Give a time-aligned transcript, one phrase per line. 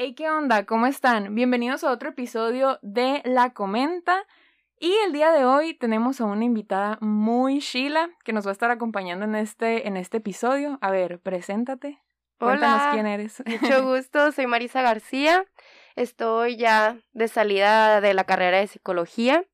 [0.00, 0.64] Hey, ¿qué onda?
[0.64, 1.34] ¿Cómo están?
[1.34, 4.26] Bienvenidos a otro episodio de La Comenta.
[4.78, 8.52] Y el día de hoy tenemos a una invitada muy chila que nos va a
[8.52, 10.78] estar acompañando en este, en este episodio.
[10.82, 12.00] A ver, preséntate.
[12.38, 12.90] Cuéntanos Hola.
[12.92, 13.42] quién eres.
[13.44, 15.44] Mucho gusto, soy Marisa García.
[15.96, 19.46] Estoy ya de salida de la carrera de psicología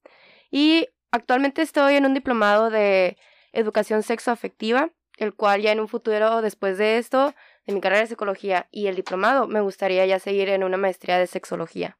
[0.50, 3.16] y actualmente estoy en un diplomado de
[3.52, 7.32] educación sexoafectiva, el cual ya en un futuro, después de esto,
[7.66, 11.18] de mi carrera de psicología y el diplomado, me gustaría ya seguir en una maestría
[11.18, 11.98] de sexología.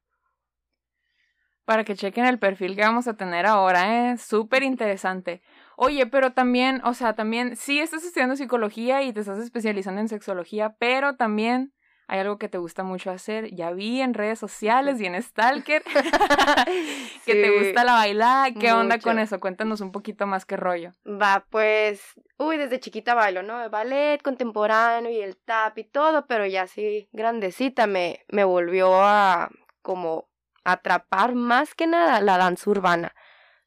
[1.64, 4.19] Para que chequen el perfil que vamos a tener ahora, ¿eh?
[4.19, 5.42] Súper interesante.
[5.77, 10.08] Oye, pero también, o sea, también, sí estás estudiando psicología y te estás especializando en
[10.08, 11.73] sexología, pero también
[12.06, 13.54] hay algo que te gusta mucho hacer.
[13.54, 15.82] Ya vi en redes sociales y en Stalker
[17.27, 18.52] que te gusta la bailada.
[18.52, 19.40] ¿Qué onda con eso?
[19.40, 20.92] Cuéntanos un poquito más qué rollo.
[21.06, 22.02] Va, pues,
[22.36, 23.62] uy, desde chiquita bailo, ¿no?
[23.62, 29.02] El ballet contemporáneo y el tap y todo, pero ya así grandecita me, me volvió
[29.02, 29.50] a
[29.82, 30.28] como
[30.64, 33.14] atrapar más que nada la danza urbana.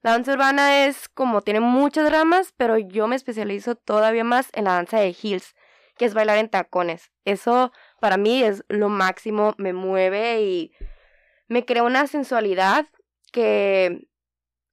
[0.02, 4.66] La danza urbana es como, tiene muchas ramas, pero yo me especializo todavía más en
[4.66, 5.56] la danza de heels,
[5.98, 7.12] que es bailar en tacones.
[7.26, 10.72] Eso para mí es lo máximo, me mueve y
[11.48, 12.88] me crea una sensualidad
[13.32, 14.08] que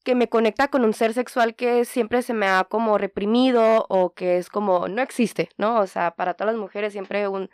[0.05, 4.13] que me conecta con un ser sexual que siempre se me ha como reprimido o
[4.13, 5.81] que es como no existe, ¿no?
[5.81, 7.51] O sea, para todas las mujeres siempre un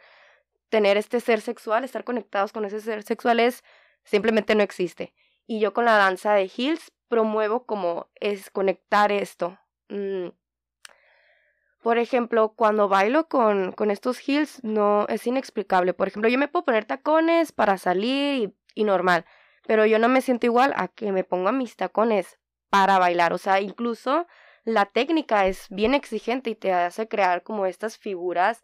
[0.69, 3.63] tener este ser sexual, estar conectados con ese ser sexual es
[4.05, 5.15] simplemente no existe.
[5.47, 9.59] Y yo con la danza de heels promuevo como es conectar esto.
[9.89, 10.29] Mm.
[11.83, 15.95] Por ejemplo, cuando bailo con, con estos heels, no es inexplicable.
[15.95, 19.25] Por ejemplo, yo me puedo poner tacones para salir y, y normal,
[19.67, 23.33] pero yo no me siento igual a que me ponga mis tacones para bailar.
[23.33, 24.27] O sea, incluso
[24.65, 28.63] la técnica es bien exigente y te hace crear como estas figuras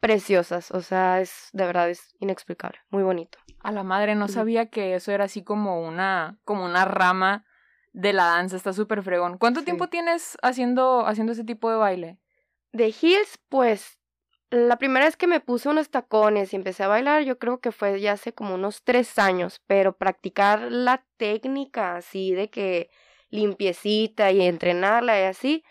[0.00, 0.70] preciosas.
[0.70, 3.38] O sea, es de verdad es inexplicable, muy bonito.
[3.60, 7.44] A la madre, no sabía que eso era así como una, como una rama
[7.92, 8.56] de la danza.
[8.56, 9.38] Está súper fregón.
[9.38, 9.64] ¿Cuánto Sí.
[9.64, 12.18] tiempo tienes haciendo, haciendo ese tipo de baile?
[12.76, 13.98] De heels, pues
[14.50, 17.72] la primera vez que me puse unos tacones y empecé a bailar, yo creo que
[17.72, 22.90] fue ya hace como unos tres años, pero practicar la técnica así de que
[23.30, 25.64] limpiecita y entrenarla y así,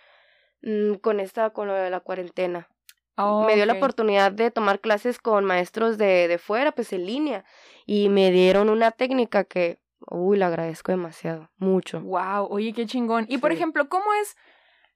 [0.63, 2.69] mm, con esta, con lo de la cuarentena.
[3.17, 7.45] Me dio la oportunidad de tomar clases con maestros de, de fuera, pues en línea,
[7.85, 9.77] y me dieron una técnica que,
[10.09, 12.01] uy, la agradezco demasiado, mucho.
[12.01, 13.27] Wow, oye, qué chingón.
[13.29, 14.35] Y por ejemplo, ¿cómo es?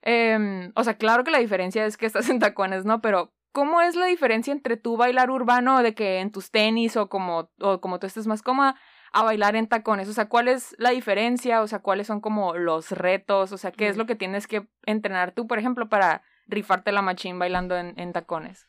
[0.02, 3.00] Em, o sea, claro que la diferencia es que estás en tacones, ¿no?
[3.00, 7.08] Pero, ¿cómo es la diferencia entre tú bailar urbano de que en tus tenis o
[7.08, 8.76] como, o como tú estés más cómoda
[9.12, 10.08] a bailar en tacones?
[10.08, 11.62] O sea, ¿cuál es la diferencia?
[11.62, 13.52] O sea, ¿cuáles son como los retos?
[13.52, 17.02] O sea, ¿qué es lo que tienes que entrenar tú, por ejemplo, para rifarte la
[17.02, 18.68] machín bailando en, en tacones?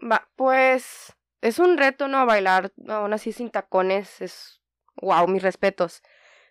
[0.00, 2.24] Va, pues es un reto, ¿no?
[2.26, 4.60] Bailar aún así sin tacones es,
[5.00, 6.02] wow, mis respetos.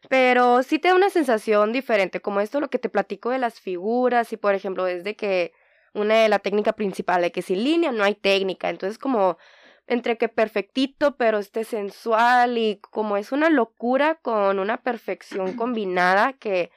[0.07, 3.59] Pero sí te da una sensación diferente, como esto lo que te platico de las
[3.59, 5.51] figuras y por ejemplo es de que
[5.93, 9.37] una de la técnica principal, de que sin línea no hay técnica, entonces como
[9.87, 16.33] entre que perfectito, pero este sensual y como es una locura con una perfección combinada
[16.33, 16.71] que,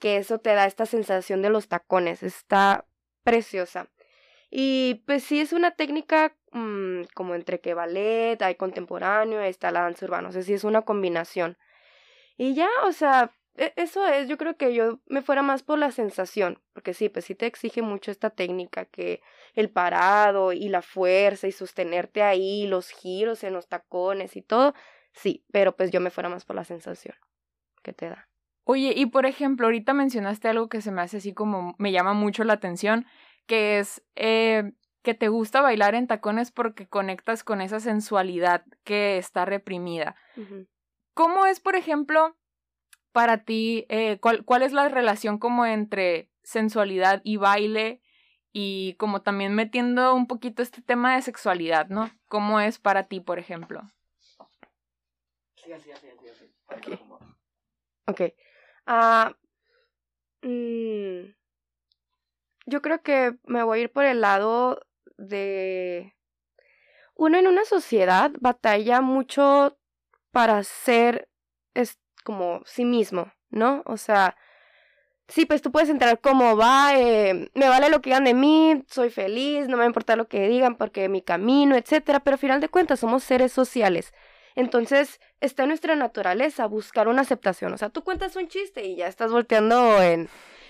[0.00, 2.86] que eso te da esta sensación de los tacones, está
[3.24, 3.88] preciosa.
[4.50, 9.82] Y pues sí es una técnica mm, como entre que ballet, hay contemporáneo, está la
[9.82, 11.58] danza urbana, o sea, sí es una combinación.
[12.38, 15.78] Y ya, o sea, e- eso es, yo creo que yo me fuera más por
[15.78, 19.20] la sensación, porque sí, pues sí te exige mucho esta técnica, que
[19.54, 24.72] el parado y la fuerza y sostenerte ahí, los giros en los tacones y todo,
[25.12, 27.16] sí, pero pues yo me fuera más por la sensación
[27.82, 28.28] que te da.
[28.64, 32.12] Oye, y por ejemplo, ahorita mencionaste algo que se me hace así como me llama
[32.12, 33.06] mucho la atención,
[33.46, 34.72] que es eh,
[35.02, 40.16] que te gusta bailar en tacones porque conectas con esa sensualidad que está reprimida.
[41.18, 42.36] ¿Cómo es, por ejemplo,
[43.10, 48.00] para ti, eh, cuál, cuál es la relación como entre sensualidad y baile
[48.52, 52.08] y como también metiendo un poquito este tema de sexualidad, ¿no?
[52.28, 53.82] ¿Cómo es para ti, por ejemplo?
[55.56, 57.00] Sí, así, así, así, así.
[58.06, 58.20] Ok.
[58.86, 59.34] Ah,
[60.42, 61.34] mm,
[62.66, 66.14] yo creo que me voy a ir por el lado de...
[67.16, 69.76] Uno en una sociedad batalla mucho
[70.30, 71.28] para ser
[71.74, 73.82] es como sí mismo, ¿no?
[73.86, 74.36] O sea,
[75.28, 78.82] sí, pues tú puedes entrar como va, eh, me vale lo que digan de mí,
[78.88, 82.60] soy feliz, no me importa lo que digan porque mi camino, etcétera, pero al final
[82.60, 84.12] de cuentas somos seres sociales.
[84.54, 87.72] Entonces, está en nuestra naturaleza buscar una aceptación.
[87.72, 90.28] O sea, tú cuentas un chiste y ya estás volteando en,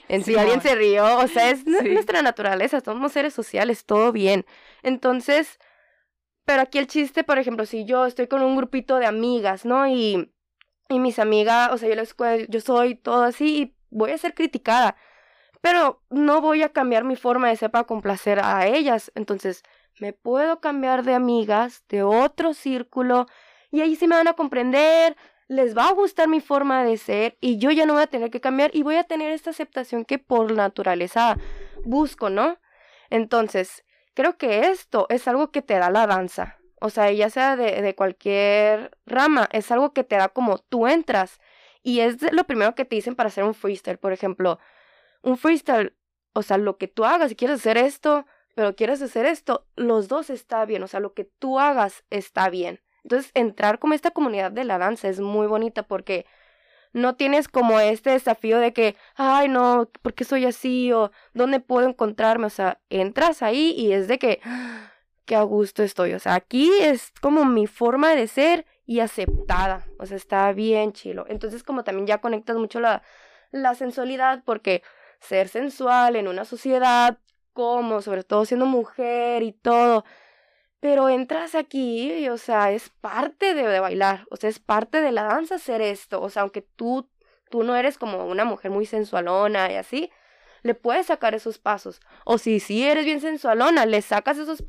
[0.08, 1.18] en si alguien se rió.
[1.20, 1.88] O sea, es Sí.
[1.90, 4.44] nuestra naturaleza, somos seres sociales, todo bien.
[4.82, 5.58] Entonces,
[6.48, 9.86] Pero aquí el chiste, por ejemplo, si yo estoy con un grupito de amigas, ¿no?
[9.86, 10.32] Y,
[10.88, 12.16] y mis amigas, o sea, yo les
[12.48, 14.96] yo soy todo así y voy a ser criticada.
[15.60, 19.12] Pero no voy a cambiar mi forma de ser para complacer a ellas.
[19.14, 19.62] Entonces,
[20.00, 23.26] me puedo cambiar de amigas, de otro círculo,
[23.70, 25.18] y ahí sí me van a comprender,
[25.48, 28.30] les va a gustar mi forma de ser, y yo ya no voy a tener
[28.30, 31.36] que cambiar, y voy a tener esta aceptación que por naturaleza
[31.84, 32.56] busco, ¿no?
[33.10, 33.84] Entonces,
[34.18, 36.58] creo que esto es algo que te da la danza.
[36.80, 40.88] O sea, ya sea de, de cualquier rama, es algo que te da como tú
[40.88, 41.38] entras.
[41.84, 43.98] Y es lo primero que te dicen para hacer un freestyle.
[43.98, 44.58] Por ejemplo,
[45.22, 45.96] un freestyle,
[46.32, 48.26] o sea, lo que tú hagas, si quieres hacer esto,
[48.56, 52.50] pero quieres hacer esto, los dos está bien, o sea, lo que tú hagas está
[52.50, 52.80] bien.
[53.04, 56.26] Entonces, entrar como esta comunidad de la danza es muy bonita porque
[56.98, 60.92] no tienes como este desafío de que, ay, no, ¿por qué soy así?
[60.92, 62.46] o ¿dónde puedo encontrarme?
[62.46, 64.40] O sea, entras ahí y es de que,
[65.24, 66.14] qué a gusto estoy.
[66.14, 69.86] O sea, aquí es como mi forma de ser y aceptada.
[69.98, 71.26] O sea, está bien chilo.
[71.28, 73.02] Entonces, como también ya conectas mucho la,
[73.50, 74.82] la sensualidad porque
[75.20, 77.18] ser sensual en una sociedad
[77.52, 80.04] como, sobre todo siendo mujer y todo.
[80.80, 85.10] Pero entras aquí y, o sea, es parte de, bailar, o sea, es parte de
[85.12, 86.20] la danza hacer esto.
[86.22, 87.08] O sea, aunque tú,
[87.50, 90.10] tú no eres como una mujer muy sensualona y así,
[90.62, 92.00] le puedes sacar esos pasos.
[92.24, 94.62] O si sí eres bien sensualona, le sacas esos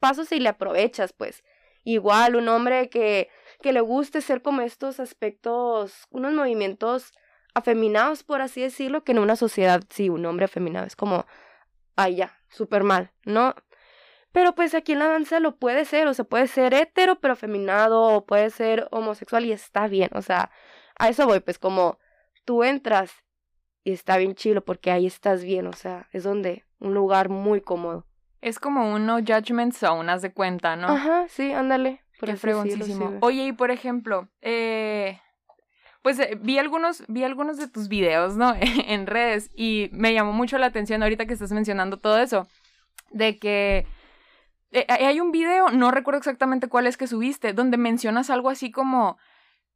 [0.00, 1.44] pasos y le aprovechas, pues.
[1.84, 3.28] Igual un hombre que,
[3.60, 7.12] que le guste ser como estos aspectos, unos movimientos
[7.54, 11.26] afeminados, por así decirlo, que en una sociedad, sí, un hombre afeminado es como
[11.96, 13.54] ay ya, súper mal, ¿no?
[14.32, 17.36] Pero pues aquí en la danza lo puede ser, o sea, puede ser hetero pero
[17.36, 20.50] feminado, o puede ser homosexual y está bien, o sea,
[20.98, 21.98] a eso voy, pues como
[22.44, 23.12] tú entras
[23.84, 27.60] y está bien chilo porque ahí estás bien, o sea, es donde un lugar muy
[27.60, 28.06] cómodo.
[28.40, 30.88] Es como un no judgment zone, haz de cuenta, ¿no?
[30.88, 32.02] Ajá, sí, ándale.
[32.20, 33.18] Qué fregoncísimo.
[33.20, 35.20] Oye, y por ejemplo, eh,
[36.02, 38.54] pues eh, vi algunos, vi algunos de tus videos, ¿no?
[38.60, 42.48] en redes y me llamó mucho la atención ahorita que estás mencionando todo eso,
[43.10, 43.86] de que
[44.72, 48.70] eh, hay un video, no recuerdo exactamente cuál es que subiste, donde mencionas algo así
[48.70, 49.18] como,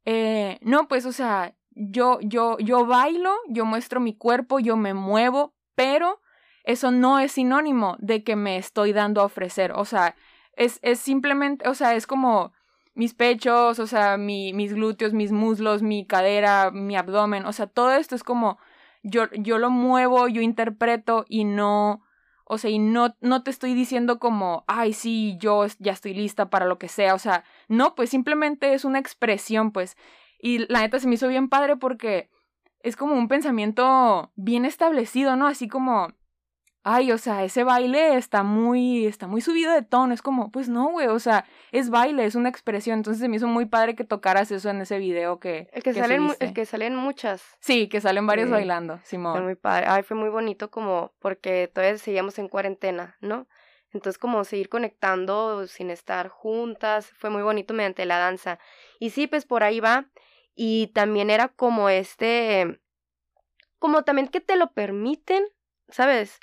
[0.05, 4.93] eh, no, pues, o sea, yo, yo, yo bailo, yo muestro mi cuerpo, yo me
[4.93, 6.19] muevo, pero
[6.63, 10.15] eso no es sinónimo de que me estoy dando a ofrecer, o sea,
[10.53, 12.51] es, es simplemente, o sea, es como
[12.95, 17.67] mis pechos, o sea, mi, mis glúteos, mis muslos, mi cadera, mi abdomen, o sea,
[17.67, 18.57] todo esto es como
[19.03, 22.01] yo, yo lo muevo, yo interpreto y no,
[22.49, 26.49] o sea, y no, no te estoy diciendo como, ay, sí, yo ya estoy lista
[26.49, 29.97] para lo que sea, o sea, no, pues simplemente es una expresión, pues,
[30.39, 32.29] y la neta se me hizo bien padre porque
[32.81, 35.47] es como un pensamiento bien establecido, ¿no?
[35.47, 36.13] Así como,
[36.87, 40.13] ay, o sea, ese baile está muy, está muy subido de tono.
[40.13, 42.99] Es como, pues no, güey, o sea, es baile, es una expresión.
[42.99, 45.67] Entonces se me hizo muy padre que tocaras eso en ese video que.
[45.73, 47.43] El que, salen, el que salen muchas.
[47.59, 49.33] Sí, que salen varios bailando, Simón.
[49.33, 49.85] Fue muy padre.
[49.89, 53.47] Ay, fue muy bonito como, porque todavía seguíamos en cuarentena, ¿no?
[53.91, 58.59] Entonces, como seguir conectando sin estar juntas, fue muy bonito mediante la danza.
[58.99, 60.05] Y sí, pues por ahí va.
[60.55, 62.79] Y también era como este,
[63.77, 65.43] como también que te lo permiten,
[65.89, 66.39] ¿sabes?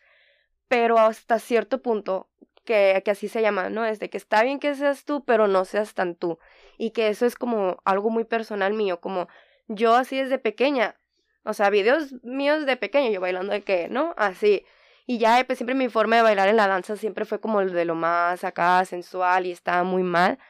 [0.75, 2.29] Pero hasta cierto punto,
[2.65, 3.85] que, que así se llama, ¿no?
[3.85, 6.41] Es de que está bien que seas tú, pero no seas tan tú.
[6.79, 9.29] Y que eso es como algo muy personal mío, como
[9.69, 10.97] yo así desde pequeña,
[11.45, 14.15] o sea, videos míos de pequeña, yo bailando de qué, ¿no?
[14.17, 14.65] Así.
[15.07, 17.73] Y ya pues, siempre mi forma de bailar en la danza siempre fue como el
[17.73, 20.41] de lo más acá, sensual y estaba muy mal.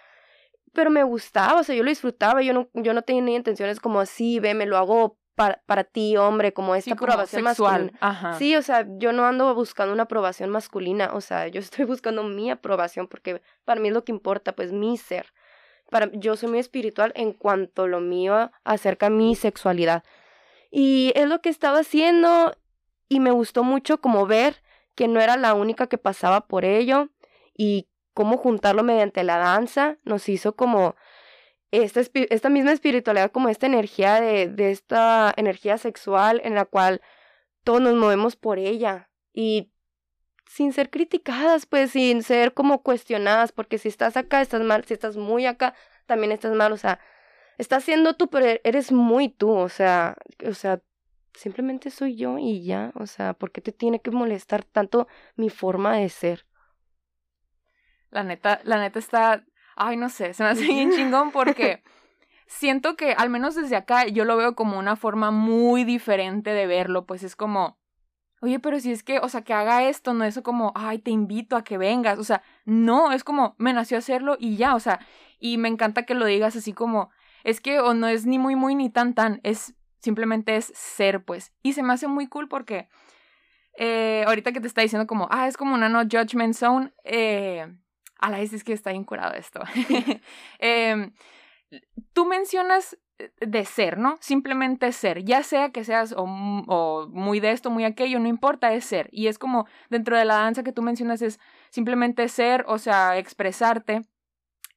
[0.73, 4.01] Pero me gustaba, o sea, yo lo disfrutaba, yo no, yo no tenía intenciones como
[4.01, 7.93] así, ve, me lo hago para, para ti, hombre, como esta aprobación masculina.
[8.39, 12.23] Sí, o sea, yo no ando buscando una aprobación masculina, o sea, yo estoy buscando
[12.23, 15.33] mi aprobación porque para mí es lo que importa, pues mi ser.
[15.91, 20.03] Para, yo soy muy espiritual en cuanto lo mío acerca a mi sexualidad.
[20.71, 22.57] Y es lo que estaba haciendo
[23.09, 24.63] y me gustó mucho como ver
[24.95, 27.11] que no era la única que pasaba por ello
[27.57, 30.95] y cómo juntarlo mediante la danza nos hizo como
[31.83, 32.01] esta,
[32.31, 37.01] esta misma espiritualidad, como esta energía de, de esta energía sexual en la cual
[37.65, 39.73] todos nos movemos por ella y
[40.47, 44.95] sin ser criticadas, pues sin ser como cuestionadas, porque si estás acá, estás mal, si
[44.95, 45.75] estás muy acá,
[46.07, 47.01] también estás mal, o sea,
[47.59, 50.17] estás siendo tú, pero eres muy tú, o sea,
[50.47, 50.81] o sea,
[51.35, 55.51] simplemente soy yo y ya, o sea, ¿por qué te tiene que molestar tanto mi
[55.51, 56.47] forma de ser?
[58.11, 59.45] La neta, la neta está
[59.77, 61.83] ay, no sé, se me hace bien chingón porque
[62.47, 66.67] siento que al menos desde acá yo lo veo como una forma muy diferente de
[66.67, 67.79] verlo, pues es como,
[68.41, 71.11] oye, pero si es que, o sea, que haga esto, no es como, ay, te
[71.11, 74.81] invito a que vengas, o sea, no, es como, me nació hacerlo y ya, o
[74.81, 75.01] sea,
[75.39, 77.11] y me encanta que lo digas así como,
[77.43, 81.25] es que o no es ni muy, muy, ni tan, tan, es, simplemente es ser,
[81.25, 82.89] pues, y se me hace muy cool porque,
[83.77, 87.75] eh, ahorita que te está diciendo como, ah, es como una no judgment zone, eh,
[88.27, 89.61] a la vez es que está incurado esto.
[90.59, 91.11] eh,
[92.13, 94.17] tú mencionas eh, de ser, ¿no?
[94.21, 98.73] Simplemente ser, ya sea que seas o, o, muy de esto, muy aquello, no importa,
[98.73, 99.09] es ser.
[99.13, 101.41] Y es como dentro de la danza que tú mencionas es
[101.71, 104.03] simplemente ser, o sea, expresarte.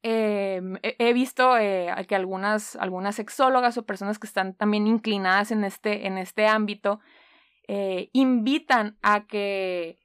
[0.02, 5.64] Eh, he visto eh, que algunas, algunas sexólogas o personas que están también inclinadas en
[5.64, 7.00] este, en este ámbito
[7.66, 9.98] eh, invitan a que,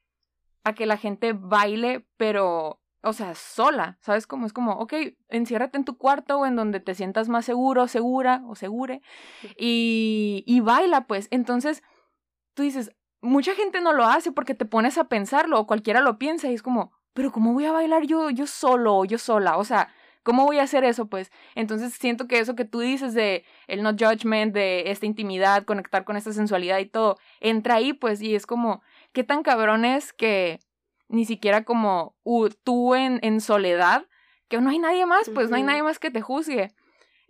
[0.63, 4.45] a que la gente baile, pero o sea, sola, ¿sabes cómo?
[4.45, 4.93] Es como, ok,
[5.27, 9.01] enciérrate en tu cuarto o en donde te sientas más seguro, segura o segure
[9.57, 11.27] y, y baila, pues.
[11.29, 11.83] Entonces,
[12.53, 16.17] tú dices, mucha gente no lo hace porque te pones a pensarlo o cualquiera lo
[16.17, 19.57] piensa y es como, pero ¿cómo voy a bailar yo, yo solo o yo sola?
[19.57, 19.89] O sea,
[20.23, 21.07] ¿cómo voy a hacer eso?
[21.07, 25.65] Pues entonces siento que eso que tú dices de el no judgment, de esta intimidad,
[25.65, 28.81] conectar con esta sensualidad y todo, entra ahí, pues, y es como,
[29.11, 30.59] ¿qué tan cabrón es que
[31.13, 34.07] ni siquiera como uh, tú en, en, soledad,
[34.49, 35.49] que no hay nadie más, pues uh -huh.
[35.51, 36.73] no hay nadie más que te juzgue,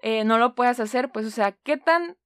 [0.01, 2.17] eh, no lo puedas hacer, pues, o sea, ¿qué tan,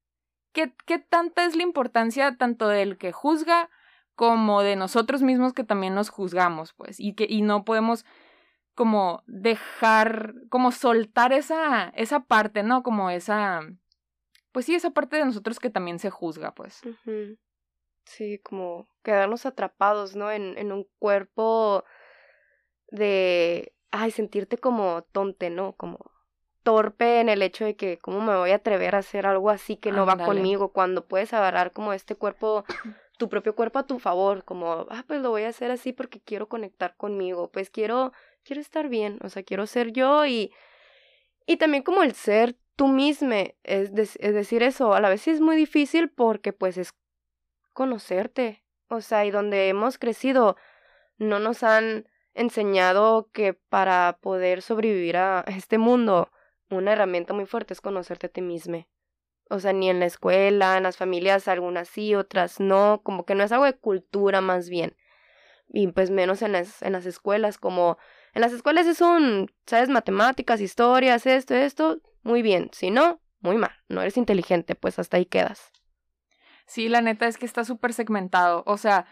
[0.53, 3.69] qué, qué tanta es la importancia tanto del que juzga
[4.15, 8.05] como de nosotros mismos que también nos juzgamos, pues, y que, y no podemos
[8.75, 12.83] como dejar, como soltar esa, esa parte, ¿no?
[12.83, 13.61] Como esa,
[14.51, 16.81] pues sí, esa parte de nosotros que también se juzga, pues.
[16.85, 17.37] Uh -huh.
[18.05, 20.33] Sí, como quedarnos atrapados, ¿no?
[20.33, 21.85] En, en un cuerpo
[22.89, 25.77] de, ay, sentirte como tonte, ¿no?
[25.77, 26.11] Como
[26.63, 29.77] torpe en el hecho de que cómo me voy a atrever a hacer algo así
[29.77, 32.65] que no va conmigo cuando puedes agarrar como este cuerpo
[33.17, 36.19] tu propio cuerpo a tu favor, como, ah, pues lo voy a hacer así porque
[36.19, 38.11] quiero conectar conmigo, pues quiero
[38.43, 40.51] quiero estar bien, o sea, quiero ser yo y
[41.45, 43.33] y también como el ser tú mismo,
[43.63, 46.91] es, de, es decir eso, a la vez es muy difícil porque pues es
[47.71, 50.57] conocerte, o sea, y donde hemos crecido
[51.17, 56.31] no nos han enseñado que para poder sobrevivir a este mundo
[56.69, 58.87] una herramienta muy fuerte es conocerte a ti mismo.
[59.49, 63.33] O sea, ni en la escuela, en las familias, algunas sí, otras no, como que
[63.33, 64.95] no es algo de cultura más bien.
[65.69, 67.97] Y pues menos en las, en las escuelas, como
[68.33, 72.69] en las escuelas es un, sabes, matemáticas, historias, esto, esto, muy bien.
[72.73, 73.71] Si no, muy mal.
[73.87, 75.71] No eres inteligente, pues hasta ahí quedas.
[76.67, 78.63] Sí, la neta es que está súper segmentado.
[78.67, 79.07] O sea,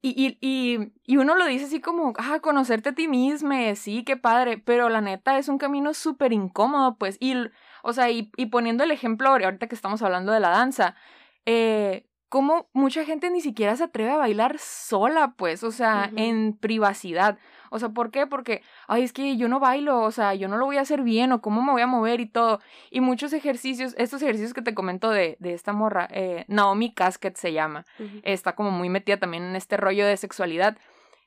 [0.00, 4.16] y, y, y, uno lo dice así como, ah, conocerte a ti mismo, sí, qué
[4.16, 7.34] padre, pero la neta es un camino súper incómodo, pues, y,
[7.82, 10.94] o sea, y, y, poniendo el ejemplo ahorita que estamos hablando de la danza,
[11.46, 16.14] eh, como mucha gente ni siquiera se atreve a bailar sola, pues, o sea, uh
[16.14, 16.20] -huh.
[16.20, 17.38] en privacidad.
[17.70, 18.26] O sea, ¿por qué?
[18.26, 21.02] Porque, ay, es que yo no bailo, o sea, yo no lo voy a hacer
[21.02, 22.60] bien, o cómo me voy a mover y todo.
[22.90, 27.36] Y muchos ejercicios, estos ejercicios que te comento de, de esta morra, eh, Naomi Casket
[27.36, 28.20] se llama, uh -huh.
[28.24, 30.76] está como muy metida también en este rollo de sexualidad.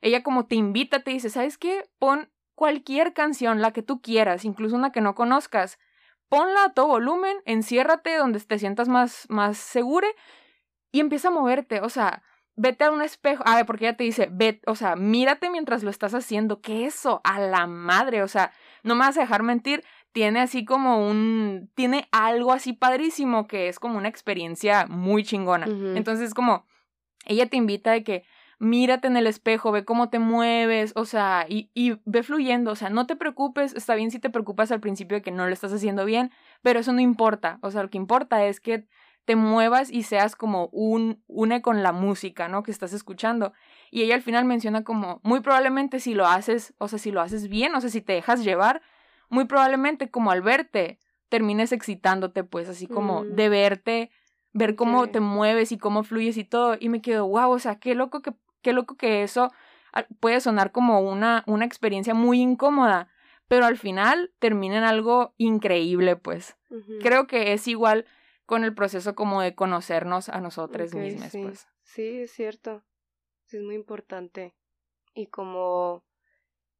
[0.00, 1.88] Ella como te invita, te dice, ¿sabes qué?
[1.98, 5.78] Pon cualquier canción, la que tú quieras, incluso una que no conozcas.
[6.28, 10.08] Ponla a todo volumen, enciérrate donde te sientas más, más segure
[10.90, 12.22] y empieza a moverte, o sea,
[12.56, 15.82] vete a un espejo, a ver, porque ella te dice, ve, o sea, mírate mientras
[15.82, 17.20] lo estás haciendo, ¿qué eso?
[17.24, 21.70] A la madre, o sea, no me vas a dejar mentir, tiene así como un,
[21.74, 25.66] tiene algo así padrísimo que es como una experiencia muy chingona.
[25.66, 25.96] Uh -huh.
[25.96, 26.66] Entonces, como,
[27.24, 28.24] ella te invita de que
[28.58, 32.76] mírate en el espejo, ve cómo te mueves, o sea, y, y ve fluyendo, o
[32.76, 35.52] sea, no te preocupes, está bien si te preocupas al principio de que no lo
[35.52, 36.30] estás haciendo bien,
[36.62, 38.86] pero eso no importa, o sea, lo que importa es que
[39.24, 42.62] te muevas y seas como un une con la música, ¿no?
[42.62, 43.52] Que estás escuchando.
[43.90, 47.20] Y ella al final menciona como muy probablemente si lo haces, o sea, si lo
[47.20, 48.82] haces bien, o sea, si te dejas llevar,
[49.28, 50.98] muy probablemente como al verte
[51.28, 53.34] termines excitándote, pues así como mm.
[53.36, 54.10] de verte,
[54.52, 55.12] ver cómo okay.
[55.12, 56.76] te mueves y cómo fluyes y todo.
[56.78, 59.50] Y me quedo, wow, o sea, qué loco que qué loco que eso
[60.20, 63.08] puede sonar como una una experiencia muy incómoda,
[63.48, 66.56] pero al final termina en algo increíble, pues.
[66.70, 67.02] Uh -huh.
[67.02, 68.04] Creo que es igual
[68.46, 71.42] con el proceso como de conocernos a nosotros okay, mismos, sí.
[71.42, 71.66] pues.
[71.82, 72.84] Sí, es cierto.
[73.46, 74.54] Sí, es muy importante.
[75.14, 76.04] Y como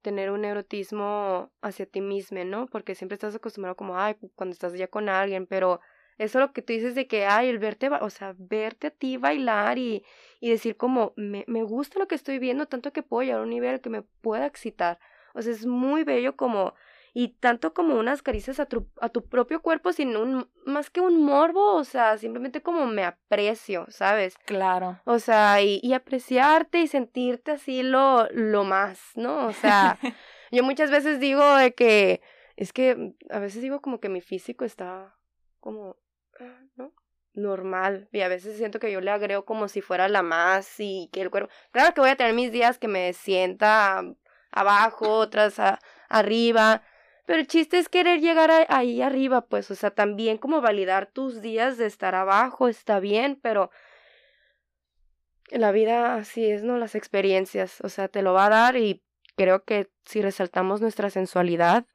[0.03, 2.67] tener un erotismo hacia ti mismo, ¿no?
[2.67, 5.81] Porque siempre estás acostumbrado como, ay, cuando estás ya con alguien, pero
[6.19, 9.17] eso lo que tú dices de que, ay, el verte, o sea, verte a ti
[9.17, 10.05] bailar y,
[10.41, 13.45] y decir como, me, me gusta lo que estoy viendo, tanto que puedo llegar a
[13.45, 14.99] un nivel que me pueda excitar.
[15.35, 16.75] O sea, es muy bello como
[17.15, 21.01] y tanto como unas caricias a tu, a tu propio cuerpo sin un, más que
[21.01, 24.39] un morbo, o sea, simplemente como me aprecio, ¿sabes?
[24.47, 25.01] Claro.
[25.05, 29.47] O sea, y, y apreciarte y sentirte así lo, lo más, ¿no?
[29.47, 29.99] O sea,
[30.51, 32.23] yo muchas veces digo de que,
[32.57, 35.15] es que a veces digo como que mi físico está
[35.61, 35.97] como,
[36.41, 36.93] ah, ¿no?
[37.35, 41.09] normal y a veces siento que yo le agrego como si fuera la más y
[41.15, 44.03] que el cuerpo claro que voy a tener mis días que me sienta
[44.51, 45.59] abajo otras
[46.11, 46.83] arriba
[47.25, 51.41] pero el chiste es querer llegar ahí arriba, pues, o sea, también como validar tus
[51.41, 53.71] días de estar abajo, está bien, pero
[55.51, 56.79] la vida así es, ¿no?
[56.79, 59.03] Las experiencias, o sea, te lo va a dar y
[59.37, 61.87] creo que si resaltamos nuestra sensualidad,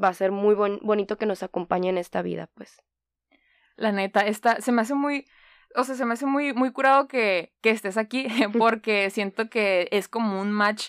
[0.00, 2.82] va a ser muy bonito que nos acompañe en esta vida, pues.
[3.76, 5.26] La neta, esta, se me hace muy,
[5.74, 8.26] o sea, se me hace muy, muy curado que, que estés aquí,
[8.58, 10.88] porque siento que es como un match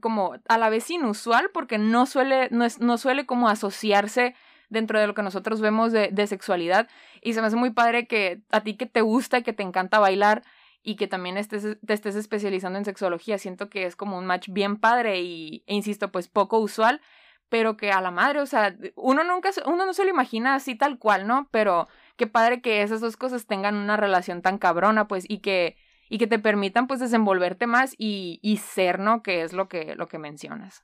[0.00, 4.34] como a la vez inusual porque no suele, no, es, no suele como asociarse
[4.68, 6.88] dentro de lo que nosotros vemos de, de, sexualidad
[7.22, 9.62] y se me hace muy padre que a ti que te gusta y que te
[9.62, 10.42] encanta bailar
[10.82, 14.48] y que también estés, te estés especializando en sexología, siento que es como un match
[14.50, 17.00] bien padre y, e insisto, pues poco usual,
[17.48, 20.74] pero que a la madre, o sea, uno nunca, uno no se lo imagina así
[20.74, 21.48] tal cual, ¿no?
[21.50, 25.76] Pero qué padre que esas dos cosas tengan una relación tan cabrona, pues, y que
[26.08, 29.22] y que te permitan pues desenvolverte más y, y ser, ¿no?
[29.22, 30.82] Que es lo que, lo que mencionas.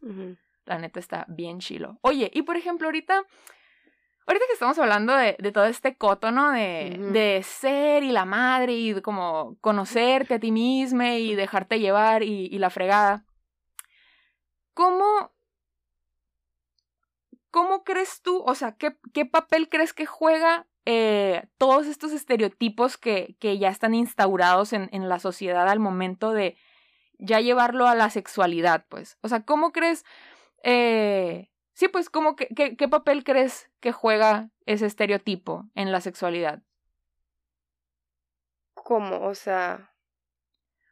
[0.65, 1.99] La neta está bien chilo.
[2.03, 3.15] Oye, y por ejemplo, ahorita,
[4.27, 6.53] ahorita que estamos hablando de, de todo este coto, ¿no?
[6.53, 12.23] De, de ser y la madre y como conocerte a ti misma y dejarte llevar
[12.23, 13.25] y, y la fregada.
[14.73, 15.33] ¿Cómo,
[17.51, 22.99] ¿Cómo crees tú, o sea, qué, qué papel crees que juega eh, todos estos estereotipos
[22.99, 26.57] que, que ya están instaurados en, en, la sociedad al momento de
[27.19, 29.19] ya llevarlo a la sexualidad, pues.
[29.23, 30.05] O sea, ¿cómo crees?
[30.63, 36.63] Eh, sí, pues, ¿cómo que, qué, papel crees que juega ese estereotipo en la sexualidad?
[38.75, 39.27] ¿Cómo?
[39.27, 39.91] O sea.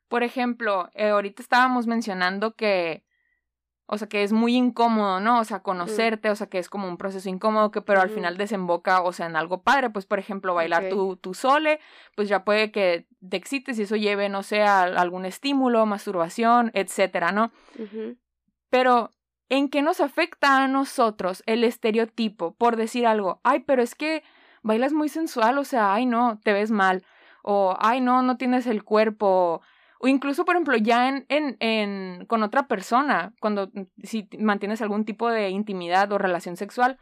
[0.09, 3.03] Por ejemplo, eh, ahorita estábamos mencionando que
[3.87, 5.41] o sea, que es muy incómodo, ¿no?
[5.41, 8.37] O sea, conocerte, o sea, que es como un proceso incómodo, que pero al final
[8.37, 11.81] desemboca, o sea, en algo padre, pues, por ejemplo, bailar tu, tu sole,
[12.17, 16.71] pues ya puede que te excites y eso lleve, no sé, a algún estímulo, masturbación,
[16.75, 17.53] etcétera, ¿no?
[18.71, 19.13] Pero,
[19.49, 23.41] ¿en qué nos afecta a nosotros el estereotipo por decir algo?
[23.45, 24.23] Ay, pero es que
[24.63, 27.05] bailas muy sensual, o sea, ay, no, te ves mal,
[27.43, 29.61] o ay, no, no tienes el cuerpo,
[30.03, 34.83] o incluso, por ejemplo, ya en, en, en, con otra persona, cuando mm, si mantienes
[34.83, 36.99] algún tipo de intimidad o relación sexual,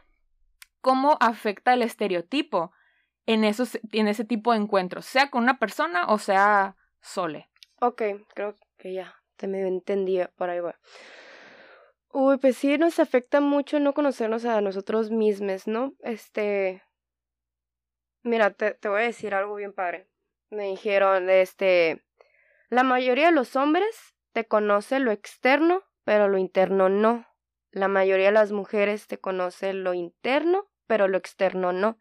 [0.81, 2.71] ¿cómo afecta el estereotipo
[3.25, 5.05] en, esos, en ese tipo de encuentros?
[5.05, 7.49] Sea con una persona o sea sole.
[7.79, 8.03] Ok,
[8.35, 10.59] creo que ya te me entendí por ahí.
[10.59, 10.79] Va.
[12.13, 15.95] Uy, pues sí, nos afecta mucho no conocernos a nosotros mismos, ¿no?
[16.01, 16.83] Este.
[18.21, 20.07] Mira, te, te voy a decir algo bien padre.
[20.51, 22.03] Me dijeron, este
[22.71, 27.27] la mayoría de los hombres te conoce lo externo, pero lo interno no.
[27.69, 31.99] La mayoría de las mujeres te conoce lo interno, pero lo externo no.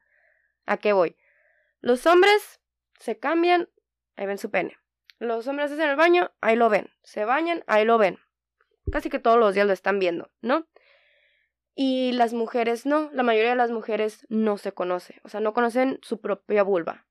[0.66, 1.16] ¿A qué voy?
[1.80, 2.60] Los hombres
[3.00, 3.68] se cambian,
[4.14, 4.78] ahí ven su pene.
[5.18, 6.88] Los hombres hacen el baño, ahí lo ven.
[7.02, 8.20] Se bañan, ahí lo ven.
[8.92, 10.68] Casi que todos los días lo están viendo, ¿no?
[11.74, 15.52] Y las mujeres no, la mayoría de las mujeres no se conoce, o sea, no
[15.52, 17.06] conocen su propia vulva,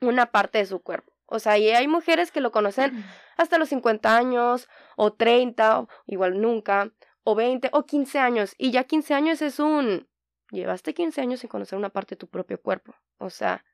[0.00, 1.15] una parte de su cuerpo.
[1.26, 3.04] O sea, y hay mujeres que lo conocen
[3.36, 6.92] hasta los 50 años, o 30, igual nunca,
[7.24, 8.54] o 20, o 15 años.
[8.58, 10.08] Y ya 15 años es un...
[10.50, 12.94] Llevaste 15 años sin conocer una parte de tu propio cuerpo.
[13.18, 13.64] O sea...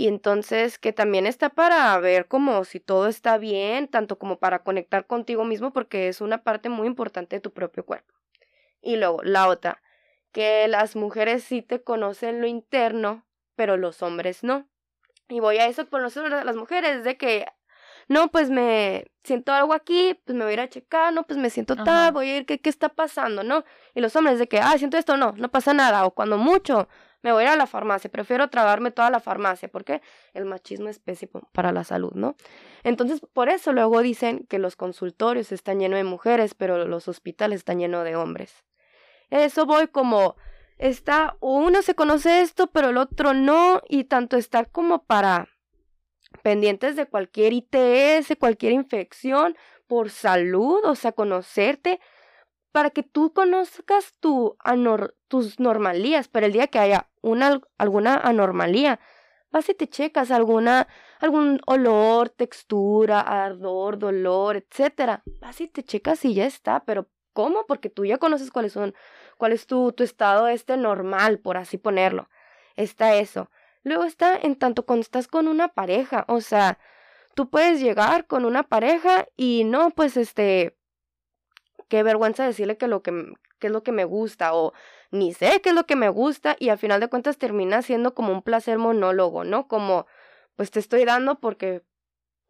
[0.00, 4.60] Y entonces que también está para ver como si todo está bien, tanto como para
[4.60, 8.14] conectar contigo mismo, porque es una parte muy importante de tu propio cuerpo.
[8.80, 9.82] Y luego, la otra,
[10.30, 14.68] que las mujeres sí te conocen lo interno, pero los hombres no.
[15.28, 17.46] Y voy a eso por nosotros las mujeres, de que,
[18.08, 21.38] no, pues me siento algo aquí, pues me voy a ir a checar, no, pues
[21.38, 23.64] me siento tal, voy a ir, ¿qué, ¿qué está pasando, no?
[23.94, 26.88] Y los hombres de que, ah, siento esto, no, no pasa nada, o cuando mucho,
[27.22, 30.00] me voy a ir a la farmacia, prefiero tragarme toda la farmacia, porque
[30.32, 32.36] el machismo es pésimo para la salud, ¿no?
[32.84, 37.58] Entonces, por eso luego dicen que los consultorios están llenos de mujeres, pero los hospitales
[37.58, 38.64] están llenos de hombres.
[39.30, 40.36] Eso voy como
[40.78, 45.48] está, uno se conoce esto, pero el otro no, y tanto estar como para
[46.42, 52.00] pendientes de cualquier ITS, cualquier infección, por salud, o sea, conocerte,
[52.72, 54.56] para que tú conozcas tu
[55.26, 59.00] tus normalías, para el día que haya una, alguna anormalía,
[59.50, 60.86] vas y te checas alguna,
[61.20, 65.22] algún olor, textura, ardor, dolor, etcétera.
[65.40, 67.66] Vas y te checas y ya está, pero ¿cómo?
[67.66, 68.94] Porque tú ya conoces cuáles son
[69.38, 72.28] cuál es tu, tu estado este normal, por así ponerlo.
[72.76, 73.50] Está eso.
[73.84, 76.78] Luego está en tanto cuando estás con una pareja, o sea,
[77.34, 80.76] tú puedes llegar con una pareja y no, pues este,
[81.88, 84.72] qué vergüenza decirle que lo que, que es lo que me gusta o
[85.10, 88.14] ni sé qué es lo que me gusta y al final de cuentas termina siendo
[88.14, 89.68] como un placer monólogo, ¿no?
[89.68, 90.06] Como,
[90.56, 91.82] pues te estoy dando porque,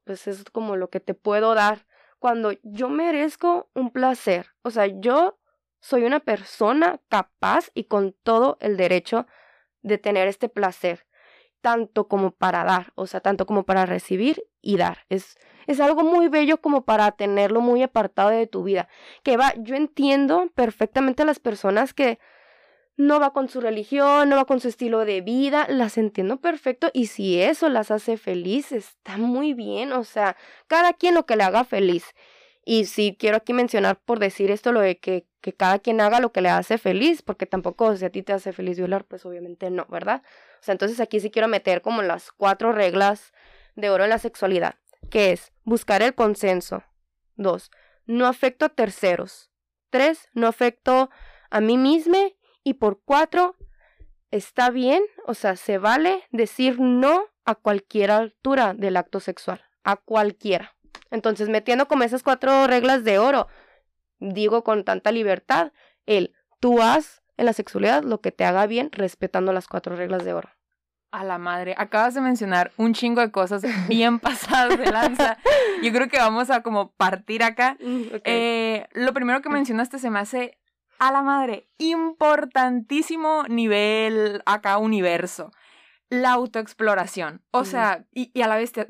[0.05, 1.87] pues es como lo que te puedo dar.
[2.18, 5.38] Cuando yo merezco un placer, o sea, yo
[5.80, 9.26] soy una persona capaz y con todo el derecho
[9.82, 11.06] de tener este placer,
[11.60, 15.06] tanto como para dar, o sea, tanto como para recibir y dar.
[15.08, 18.88] Es, es algo muy bello como para tenerlo muy apartado de tu vida.
[19.22, 22.18] Que va, yo entiendo perfectamente a las personas que
[22.98, 26.90] no va con su religión, no va con su estilo de vida, las entiendo perfecto
[26.92, 30.36] y si eso las hace feliz, está muy bien, o sea,
[30.66, 32.04] cada quien lo que le haga feliz.
[32.64, 36.20] Y sí quiero aquí mencionar por decir esto lo de que, que cada quien haga
[36.20, 39.24] lo que le hace feliz, porque tampoco si a ti te hace feliz violar, pues
[39.24, 40.22] obviamente no, ¿verdad?
[40.61, 43.33] O sea, entonces aquí sí quiero meter como las cuatro reglas
[43.77, 44.74] de oro en la sexualidad,
[45.11, 46.83] que es buscar el consenso.
[47.37, 47.70] Dos,
[48.07, 49.51] no afecto a terceros.
[49.90, 51.11] Tres, no afecto
[51.51, 52.18] a mí misma
[52.64, 53.57] y por cuatro,
[54.31, 59.96] está bien, o sea, se vale decir no a cualquier altura del acto sexual, a
[59.96, 60.74] cualquiera.
[61.11, 63.48] Entonces, metiendo como esas cuatro reglas de oro,
[64.18, 65.72] digo con tanta libertad,
[66.07, 70.24] el tú haz en la sexualidad lo que te haga bien respetando las cuatro reglas
[70.24, 70.50] de oro.
[71.11, 75.38] A la madre, acabas de mencionar un chingo de cosas bien pasadas de lanza.
[75.83, 77.76] Yo creo que vamos a como partir acá.
[77.81, 80.59] Mm, Eh, lo primero que mencionaste se me hace
[80.98, 85.50] a la madre, importantísimo nivel acá universo.
[86.11, 87.42] La autoexploración.
[87.52, 88.88] O sea, y, y a la vez, te-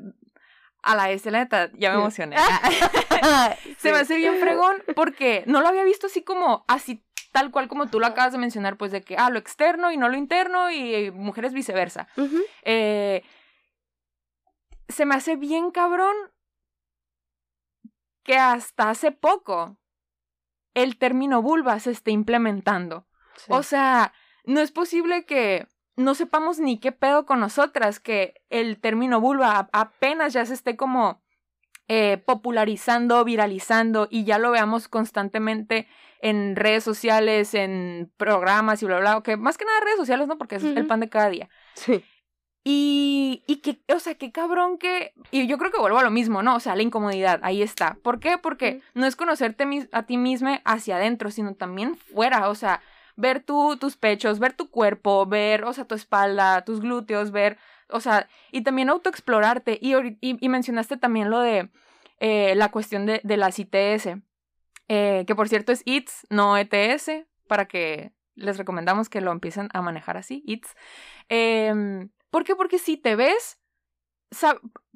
[0.81, 2.35] a la vez, la neta, ya me emocioné.
[3.77, 7.67] Se me hace bien fregón porque no lo había visto así como, así tal cual
[7.67, 10.17] como tú lo acabas de mencionar, pues de que, ah, lo externo y no lo
[10.17, 12.07] interno y mujeres viceversa.
[12.63, 13.23] Eh,
[14.87, 16.15] se me hace bien cabrón
[18.23, 19.77] que hasta hace poco
[20.73, 23.07] el término vulva se esté implementando.
[23.35, 23.45] Sí.
[23.49, 24.13] O sea,
[24.45, 29.69] no es posible que no sepamos ni qué pedo con nosotras, que el término vulva
[29.71, 31.21] apenas ya se esté como
[31.89, 35.87] eh, popularizando, viralizando y ya lo veamos constantemente
[36.21, 40.27] en redes sociales, en programas y bla, bla, bla, que más que nada redes sociales,
[40.27, 40.37] ¿no?
[40.37, 41.49] Porque es el pan de cada día.
[41.73, 42.05] Sí.
[42.63, 45.13] Y, y que, o sea, qué cabrón que.
[45.31, 46.55] Y yo creo que vuelvo a lo mismo, ¿no?
[46.55, 47.97] O sea, la incomodidad, ahí está.
[48.03, 48.37] ¿Por qué?
[48.37, 52.49] Porque no es conocerte a ti misma hacia adentro, sino también fuera.
[52.49, 52.81] O sea,
[53.15, 57.57] ver tú, tus pechos, ver tu cuerpo, ver, o sea, tu espalda, tus glúteos, ver,
[57.89, 59.77] o sea, y también autoexplorarte.
[59.81, 61.69] Y, y, y mencionaste también lo de
[62.19, 64.17] eh, la cuestión de, de las ITS,
[64.87, 67.11] eh, que por cierto es ITS, no ETS,
[67.47, 70.75] para que les recomendamos que lo empiecen a manejar así, ITS.
[71.29, 72.55] Em, ¿Por qué?
[72.55, 73.57] Porque si te ves,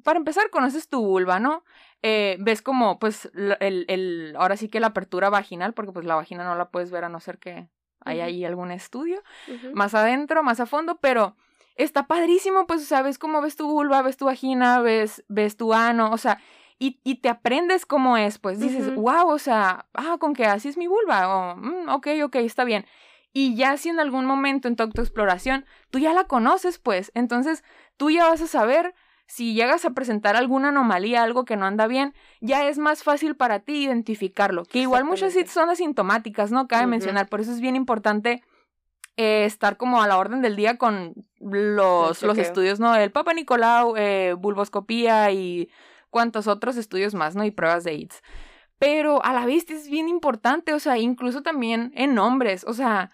[0.02, 1.64] para empezar, conoces tu vulva, ¿no?
[2.02, 6.14] Eh, ves como, pues, el, el, ahora sí que la apertura vaginal, porque pues la
[6.14, 7.68] vagina no la puedes ver a no ser que
[8.04, 9.22] haya ahí algún estudio,
[9.72, 11.36] más adentro, más a fondo, pero
[11.76, 15.56] está padrísimo, pues, o sea, ves cómo ves tu vulva, ves tu vagina, ves, ves
[15.56, 16.38] tu ano, o sea,
[16.78, 19.00] y, y te aprendes cómo es, pues dices, Ujú.
[19.02, 22.64] wow, o sea, ah, con que así es mi vulva, o, "Mm, ok, ok, está
[22.64, 22.84] bien.
[23.32, 27.64] Y ya si en algún momento en tu autoexploración tú ya la conoces, pues, entonces
[27.96, 28.94] tú ya vas a saber
[29.26, 33.34] si llegas a presentar alguna anomalía, algo que no anda bien, ya es más fácil
[33.36, 34.64] para ti identificarlo.
[34.64, 36.68] Que igual muchas son asintomáticas, ¿no?
[36.68, 38.42] Cabe mencionar, por eso es bien importante
[39.16, 42.96] eh, estar como a la orden del día con los, los estudios, ¿no?
[42.96, 45.70] El Papa Nicolau, eh, bulboscopía y
[46.10, 47.44] cuantos otros estudios más, ¿no?
[47.44, 48.22] Y pruebas de AIDS.
[48.78, 53.10] Pero a la vez es bien importante, o sea, incluso también en hombres, o sea,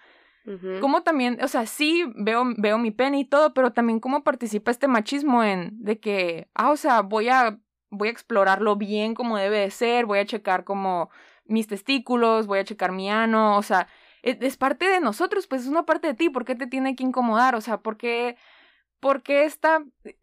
[0.46, 0.80] Ujú.
[0.80, 4.70] como también, o sea, sí veo, veo mi pene y todo, pero también cómo participa
[4.70, 7.58] este machismo en de que, ah, o sea, voy a,
[7.90, 11.10] voy a explorarlo bien como debe de ser, voy a checar como
[11.44, 13.86] mis testículos, voy a checar mi ano, o sea,
[14.22, 16.96] es, es parte de nosotros, pues es una parte de ti, ¿por qué te tiene
[16.96, 17.54] que incomodar?
[17.54, 18.36] O sea, ¿por qué,
[19.00, 19.82] por qué está,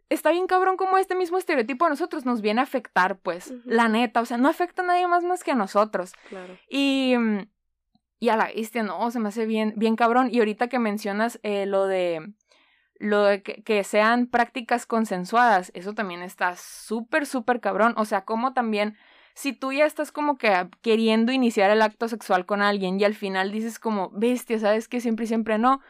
[0.09, 3.87] está bien cabrón como este mismo estereotipo a nosotros nos viene a afectar, pues, la
[3.89, 6.13] neta, o sea, no afecta a nadie más más que a nosotros.
[6.29, 6.57] Claro.
[6.69, 7.47] Y, mm,
[8.19, 10.29] y a la bestia, no, se me hace bien, bien cabrón.
[10.31, 12.33] Y ahorita que mencionas eh, lo de
[12.99, 17.93] lo de que, que sean prácticas consensuadas, eso también está súper, súper cabrón.
[17.97, 18.97] O sea, como también,
[19.37, 23.15] si tú ya estás como que queriendo iniciar el acto sexual con alguien y al
[23.15, 25.81] final dices como, bestia, ¿sabes que Siempre y siempre no.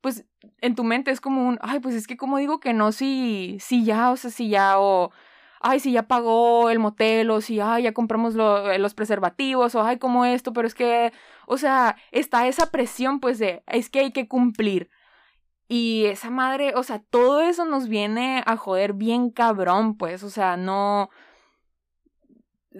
[0.00, 0.26] Pues
[0.60, 3.58] en tu mente es como un, ay, pues es que como digo que no, si,
[3.84, 5.10] ya, o sea, si ya, o
[5.60, 9.82] ay, si ya pagó el motel, o si, ay, ya compramos lo- los preservativos, o
[9.82, 11.12] ay, como esto, pero es que,
[11.46, 14.90] O sea, está esa presión, pues, de, es que hay que cumplir.
[15.68, 20.30] Y esa madre, o sea, todo eso nos viene a joder bien cabrón, pues, o
[20.30, 21.10] sea, no...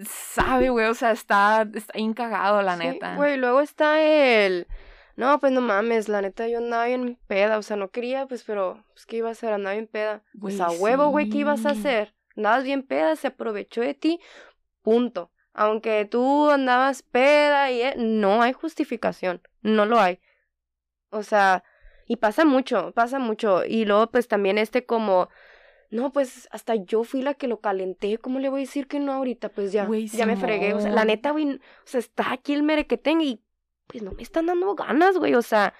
[0.05, 3.15] Sabe, güey, o sea, está, está incagado, la Sí, neta.
[3.15, 4.67] Güey, luego está el.
[5.15, 8.43] No, pues no mames, la neta yo andaba bien peda, o sea, no quería, pues,
[8.43, 9.51] pero, pues, ¿qué iba a hacer?
[9.51, 10.23] Andaba bien peda.
[10.39, 12.15] Pues a huevo, güey, ¿qué ibas a hacer?
[12.37, 14.21] Andabas bien peda, se aprovechó de ti,
[14.81, 15.31] punto.
[15.53, 20.21] Aunque tú andabas peda y eh, no hay justificación, no lo hay.
[21.09, 21.63] O sea,
[22.05, 23.65] y pasa mucho, pasa mucho.
[23.65, 25.29] Y luego, pues también este como,
[25.89, 28.99] no, pues hasta yo fui la que lo calenté, ¿cómo le voy a decir que
[28.99, 29.49] no ahorita?
[29.49, 30.73] Pues ya, ya me fregué.
[30.73, 33.41] O sea, la neta, güey, o sea, está aquí el merequetén y
[33.87, 35.33] pues no me están dando ganas, güey.
[35.33, 35.73] O sea,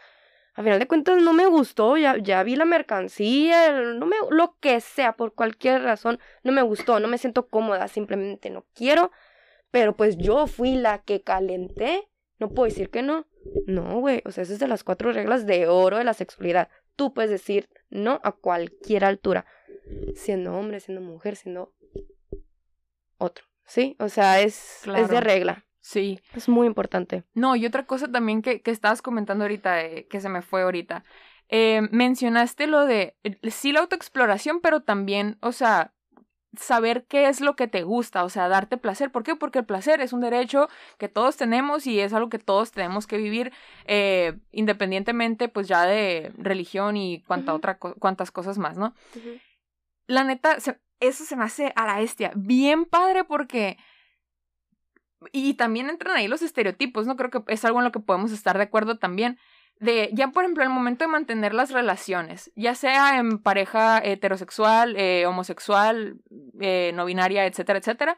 [0.56, 4.16] a final de cuentas no me gustó, ya, ya vi la mercancía, el- no me,
[4.32, 8.66] lo que sea, por cualquier razón, no me gustó, no me siento cómoda, simplemente no
[8.74, 9.12] quiero.
[9.72, 13.28] Pero pues yo fui la que calenté, no puedo decir que no.
[13.68, 16.70] No, güey, o sea, eso es de las cuatro reglas de oro de la sexualidad.
[16.96, 19.46] Tú puedes decir no a cualquier altura,
[20.16, 21.74] siendo hombre, siendo mujer, siendo
[23.18, 23.96] otro, ¿sí?
[24.00, 25.20] O sea, es, es de Claro.
[25.22, 26.20] regla, Sí.
[26.34, 27.24] es muy importante.
[27.34, 30.62] No, y otra cosa también que, que estabas comentando ahorita, eh, que se me fue
[30.62, 31.04] ahorita.
[31.50, 35.94] Eh, mencionaste lo de, eh, sí, la autoexploración, pero también, o sea,
[36.58, 39.12] saber qué es lo que te gusta, o sea, darte placer.
[39.12, 39.36] ¿Por qué?
[39.36, 43.06] Porque el placer es un derecho que todos tenemos y es algo que todos tenemos
[43.08, 43.52] que vivir
[43.86, 47.58] eh, independientemente, pues ya de religión y cuanta Ujú.
[47.58, 48.94] otra co- cuantas cosas más, ¿no?
[50.10, 50.58] La neta,
[51.00, 52.32] eso se me hace a la bestia.
[52.36, 53.78] Bien padre porque...
[55.32, 57.16] Y también entran ahí los estereotipos, ¿no?
[57.16, 59.38] Creo que es algo en lo que podemos estar de acuerdo también.
[59.80, 64.96] De, ya por ejemplo, el momento de mantener las relaciones, ya sea en pareja heterosexual,
[64.98, 66.20] eh, homosexual,
[66.60, 68.18] eh, no binaria, etcétera, etcétera.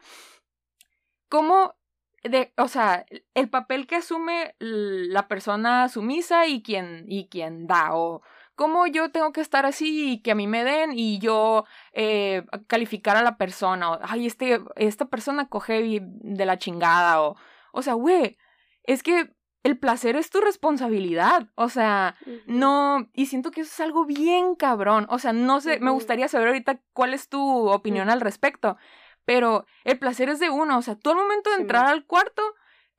[1.28, 1.74] ¿Cómo,
[2.22, 7.94] de, o sea, el papel que asume la persona sumisa y quien, y quien da,
[7.94, 8.22] o
[8.54, 12.44] cómo yo tengo que estar así y que a mí me den y yo eh,
[12.66, 17.36] calificar a la persona, o, ay, este, esta persona coge de la chingada, o,
[17.72, 18.36] o sea, güey,
[18.84, 19.32] es que
[19.64, 24.56] el placer es tu responsabilidad, o sea, no, y siento que eso es algo bien
[24.56, 28.76] cabrón, o sea, no sé, me gustaría saber ahorita cuál es tu opinión al respecto,
[29.24, 31.92] pero el placer es de uno, o sea, tú al momento de Sí, entrar man.
[31.92, 32.42] al cuarto,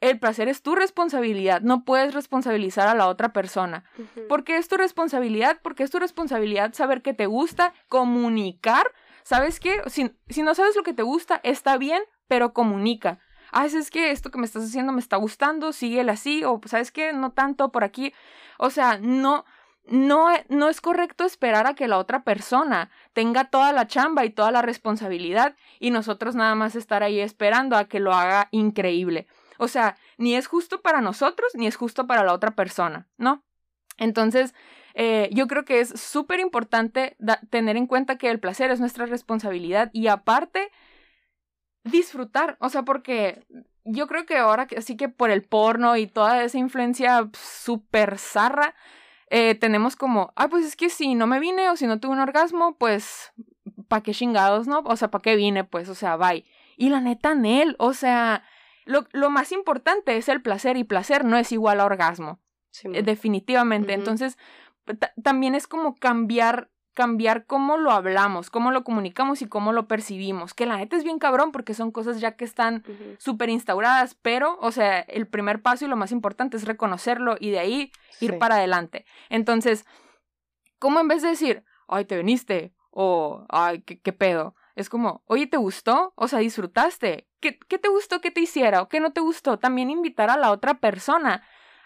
[0.09, 3.85] el placer es tu responsabilidad, no puedes responsabilizar a la otra persona.
[3.97, 4.27] Ujú.
[4.27, 5.59] ¿Por qué es tu responsabilidad?
[5.61, 8.91] Porque es tu responsabilidad saber que te gusta, comunicar.
[9.23, 9.81] ¿Sabes qué?
[9.87, 13.19] Si, si no sabes lo que te gusta, está bien, pero comunica.
[13.53, 16.91] Ah, es que esto que me estás haciendo me está gustando, síguele así, o ¿sabes
[16.91, 17.13] qué?
[17.13, 18.13] No tanto por aquí.
[18.57, 19.45] O sea, no,
[19.85, 24.31] no, no es correcto esperar a que la otra persona tenga toda la chamba y
[24.31, 29.27] toda la responsabilidad y nosotros nada más estar ahí esperando a que lo haga increíble.
[29.57, 33.43] O sea, ni es justo para nosotros, ni es justo para la otra persona, ¿no?
[33.97, 34.53] Entonces,
[34.95, 37.17] eh, yo creo que es súper importante
[37.49, 40.71] tener en cuenta que el placer es nuestra responsabilidad y aparte,
[41.83, 43.45] disfrutar, o sea, porque
[43.83, 48.17] yo creo que ahora, que, así que por el porno y toda esa influencia súper
[48.17, 48.75] zarra,
[49.29, 52.13] eh, tenemos como, ah, pues es que si no me vine o si no tuve
[52.13, 53.33] un orgasmo, pues,
[53.87, 54.79] ¿pa' qué chingados, no?
[54.85, 55.63] O sea, ¿pa' qué vine?
[55.63, 56.45] Pues, o sea, bye.
[56.77, 58.43] Y la neta, Nel, o sea,
[58.85, 62.39] lo, lo más importante es el placer y placer no es igual a orgasmo.
[62.71, 63.93] Sí, Eh, definitivamente.
[63.93, 64.37] Entonces,
[64.99, 69.87] ta- también es como cambiar, cambiar cómo lo hablamos, cómo lo comunicamos y cómo lo
[69.87, 70.53] percibimos.
[70.53, 73.15] Que la neta es bien cabrón porque son cosas ya que están Ujú.
[73.19, 77.51] súper instauradas, pero, o sea, el primer paso y lo más importante es reconocerlo y
[77.51, 78.37] de ahí ir Sí.
[78.37, 79.05] para adelante.
[79.29, 79.85] Entonces,
[80.79, 82.73] ¿cómo en vez de decir, ay, te veniste?
[82.91, 84.55] O, ay, ¿qué, qué pedo?
[84.75, 86.13] Es como, oye, ¿te gustó?
[86.15, 87.27] O sea, ¿disfrutaste?
[87.39, 89.59] ¿Qué, ¿Qué te gustó que te hiciera o qué no te gustó?
[89.59, 91.43] También invitar a la otra persona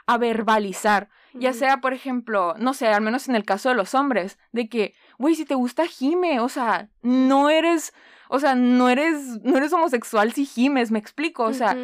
[0.07, 1.09] a verbalizar.
[1.33, 4.69] Ya sea, por ejemplo, no sé, al menos en el caso de los hombres, de
[4.69, 7.93] que, güey, si te gusta gime, o sea, no eres,
[8.29, 11.77] o sea, no eres, no eres homosexual si gimes, me explico, o sea,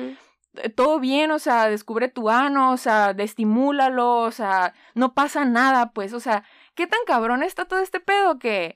[0.56, 5.46] eh, todo bien, o sea, descubre tu ano, o sea, destimúlalo, o sea, no pasa
[5.46, 8.76] nada, pues, o sea, ¿qué tan cabrón está todo este pedo que,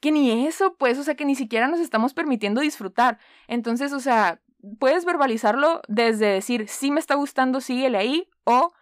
[0.00, 3.18] que ni eso, pues, o sea, que ni siquiera nos estamos permitiendo disfrutar?
[3.46, 4.40] Entonces, o sea,
[4.78, 8.72] puedes verbalizarlo desde decir, sí me está gustando, síguele ahí, o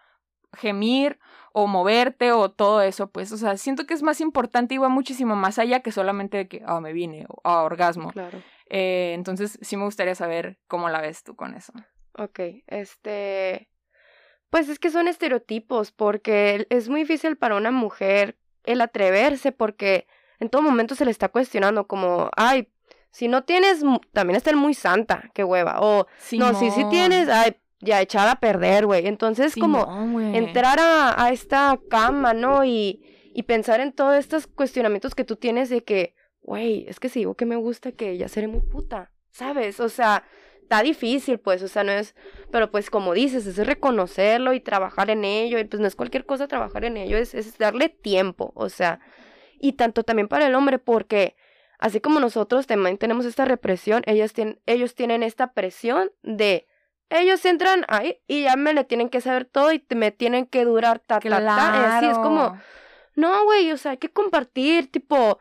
[0.54, 1.18] gemir,
[1.52, 4.88] o moverte, o todo eso, pues, o sea, siento que es más importante y va
[4.88, 8.10] muchísimo más allá que solamente de que, ah, me vine, o ah, orgasmo.
[8.10, 8.40] Claro.
[8.70, 11.72] Eh, entonces, sí me gustaría saber cómo la ves tú con eso.
[12.16, 13.68] Ok, este...
[14.50, 20.06] Pues es que son estereotipos, porque es muy difícil para una mujer el atreverse, porque
[20.40, 22.68] en todo momento se le está cuestionando como, ay,
[23.10, 26.90] si no tienes, también está el muy santa, qué hueva, o no, si sí Simón.
[26.90, 29.06] tienes, ay, ya echada a perder, güey.
[29.06, 32.64] Entonces, como Simón, entrar a, a esta cama, ¿no?
[32.64, 33.02] Y,
[33.34, 37.20] y pensar en todos estos cuestionamientos que tú tienes de que, güey, es que si
[37.20, 39.80] digo que me gusta, que ya seré muy puta, ¿sabes?
[39.80, 40.24] O sea,
[40.62, 42.14] está difícil, pues, o sea, no es,
[42.50, 46.26] pero pues como dices, es reconocerlo y trabajar en ello, y pues no es cualquier
[46.26, 49.00] cosa trabajar en ello, es, es darle tiempo, o sea,
[49.60, 51.36] y tanto también para el hombre, porque
[51.78, 56.66] así como nosotros también tenemos esta represión, ellas tienen, ellos tienen esta presión de
[57.10, 60.64] ellos entran ahí y ya me le tienen que saber todo y me tienen que
[60.64, 61.72] durar ta, ta, ta.
[61.74, 62.62] Y así es como, Claro.
[63.14, 65.38] no, güey, o sea, hay que compartir, tipo.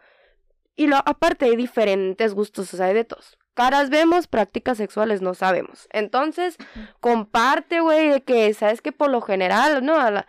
[0.78, 3.38] Y lo, aparte hay diferentes gustos, o sea, hay de todos.
[3.54, 5.90] Caras vemos, prácticas sexuales no sabemos.
[5.92, 6.56] Entonces,
[7.02, 9.96] comparte, güey, de que, sabes que por lo general, ¿no?
[10.00, 10.28] A la-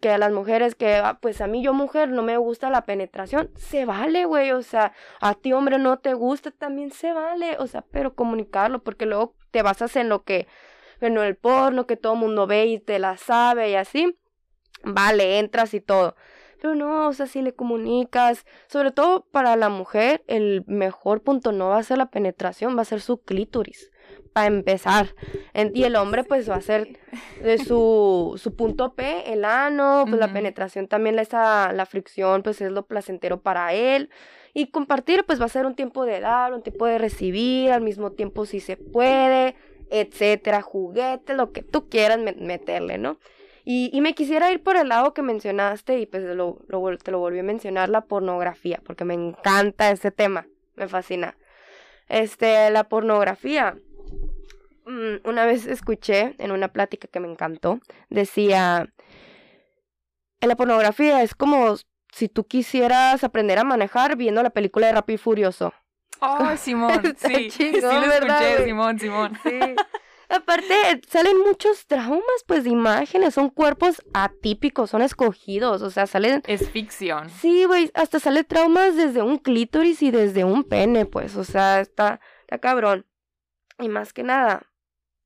[0.00, 2.84] que a las mujeres que, ah, pues a mí yo mujer no me gusta la
[2.84, 7.56] penetración, se vale, güey, o sea, a ti hombre no te gusta, también se vale,
[7.58, 10.46] o sea, pero comunicarlo, porque luego te basas en lo que,
[11.00, 14.18] en el porno que todo mundo ve y te la sabe y así,
[14.84, 16.16] vale, entras y todo.
[16.60, 21.52] Pero no, o sea, si le comunicas, sobre todo para la mujer, el mejor punto
[21.52, 23.90] no va a ser la penetración, va a ser su clítoris,
[24.38, 25.14] para empezar.
[25.74, 26.98] Y el hombre pues va a ser
[27.42, 32.60] de su, su punto P, el ano, pues la penetración también, esa, la fricción pues
[32.60, 34.10] es lo placentero para él.
[34.54, 37.80] Y compartir pues va a ser un tiempo de dar, un tiempo de recibir, al
[37.80, 39.56] mismo tiempo si se puede,
[39.90, 43.18] etcétera, juguete, lo que tú quieras me- meterle, ¿no?
[43.64, 46.98] Y, y me quisiera ir por el lado que mencionaste y pues lo, lo vol-
[47.02, 50.46] te lo volví a mencionar, la pornografía, porque me encanta ese tema,
[50.76, 51.36] me fascina.
[52.08, 53.76] Este, la pornografía.
[54.88, 58.88] Mm, Una vez escuché en una plática que me encantó, decía,
[60.40, 61.76] en la pornografía es como
[62.10, 65.74] si tú quisieras aprender a manejar viendo la película de Rápido y Furioso.
[66.20, 67.50] Oh, Simón, sí.
[67.50, 68.64] sí chingón, lo ¿verdad, escuché?
[68.64, 69.38] Simón, Simón.
[69.42, 69.60] Sí.
[70.30, 70.74] Aparte,
[71.08, 73.34] salen muchos traumas, pues, de imágenes.
[73.34, 75.80] Son cuerpos atípicos, son escogidos.
[75.82, 76.42] O sea, salen.
[76.46, 77.30] Es ficción.
[77.30, 81.36] Sí, güey, hasta sale traumas desde un clítoris y desde un pene, pues.
[81.36, 83.06] O sea, está, está cabrón.
[83.78, 84.67] Y más que nada,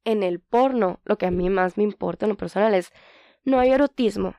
[0.05, 2.93] en el porno, lo que a mí más me importa en lo personal es.
[3.45, 4.35] No hay erotismo.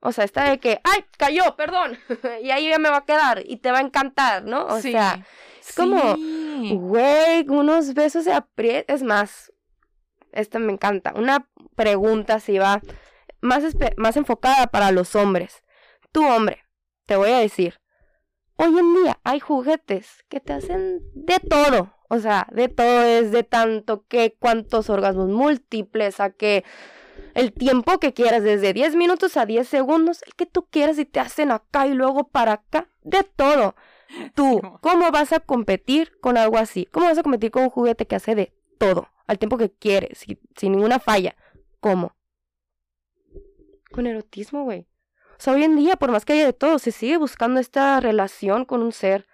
[0.00, 1.04] O sea, está de que, ¡ay!
[1.16, 1.98] Cayó, perdón.
[2.42, 4.66] y ahí ya me va a quedar y te va a encantar, ¿no?
[4.66, 4.92] O sí.
[4.92, 5.24] sea,
[5.60, 6.76] es como, Sí.
[6.78, 8.92] Güey, unos besos de aprieta.
[8.92, 9.52] Es más,
[10.32, 11.14] esta me encanta.
[11.16, 12.82] Una pregunta si va
[13.40, 13.64] más,
[13.96, 15.62] más enfocada para los hombres.
[16.12, 16.64] Tú, hombre,
[17.06, 17.80] te voy a decir.
[18.56, 21.92] Hoy en día hay juguetes que te hacen de todo.
[22.14, 26.64] O sea, de todo es de tanto que cuántos orgasmos múltiples, a que
[27.34, 31.04] el tiempo que quieras, desde 10 minutos a 10 segundos, el que tú quieras y
[31.04, 33.74] te hacen acá y luego para acá, de todo.
[34.34, 34.60] Tú.
[34.80, 36.86] ¿cómo vas a competir con algo así?
[36.92, 40.18] ¿Cómo vas a competir con un juguete que hace de todo, al tiempo que quieres,
[40.18, 41.34] sin, sin ninguna falla?
[41.80, 42.14] ¿Cómo?
[43.90, 44.86] Con erotismo, güey.
[45.32, 47.98] O sea, hoy en día, por más que haya de todo, se sigue buscando esta
[47.98, 49.26] relación con un ser.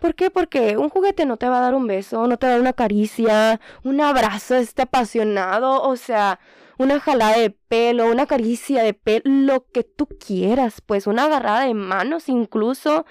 [0.00, 0.30] ¿Por qué?
[0.30, 2.60] Porque un juguete no te va a dar un beso, no te va a dar
[2.60, 6.38] una caricia, un abrazo este apasionado, o sea,
[6.78, 11.62] una jalada de pelo, una caricia de pelo, lo que tú quieras, pues una agarrada
[11.62, 13.06] de manos incluso,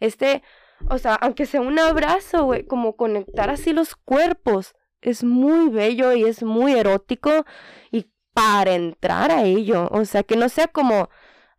[0.00, 0.42] este,
[0.88, 6.12] o sea, aunque sea un abrazo, güey, como conectar así los cuerpos, es muy bello
[6.12, 7.44] y es muy erótico
[7.90, 11.10] y para entrar a ello, o sea, que no sea como,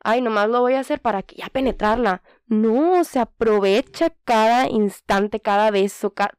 [0.04, 2.24] ay, nomás lo voy a hacer para que ya penetrarla.
[2.52, 6.38] No, se aprovecha cada instante, cada beso, ca-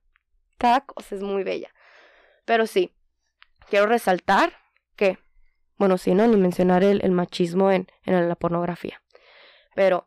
[0.58, 1.70] cada cosa es muy bella.
[2.44, 2.94] Pero sí,
[3.70, 4.52] quiero resaltar
[4.94, 5.18] que,
[5.78, 9.02] bueno, sí, no, ni mencionar el, machismo en, la pornografía.
[9.74, 10.06] Pero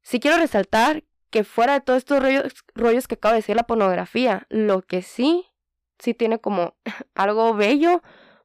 [0.00, 3.66] sí quiero resaltar que fuera de todos estos rollos, rollos que acabo de decir la
[3.66, 5.50] pornografía, lo que sí,
[5.98, 6.78] sí tiene como
[7.14, 8.02] algo bello,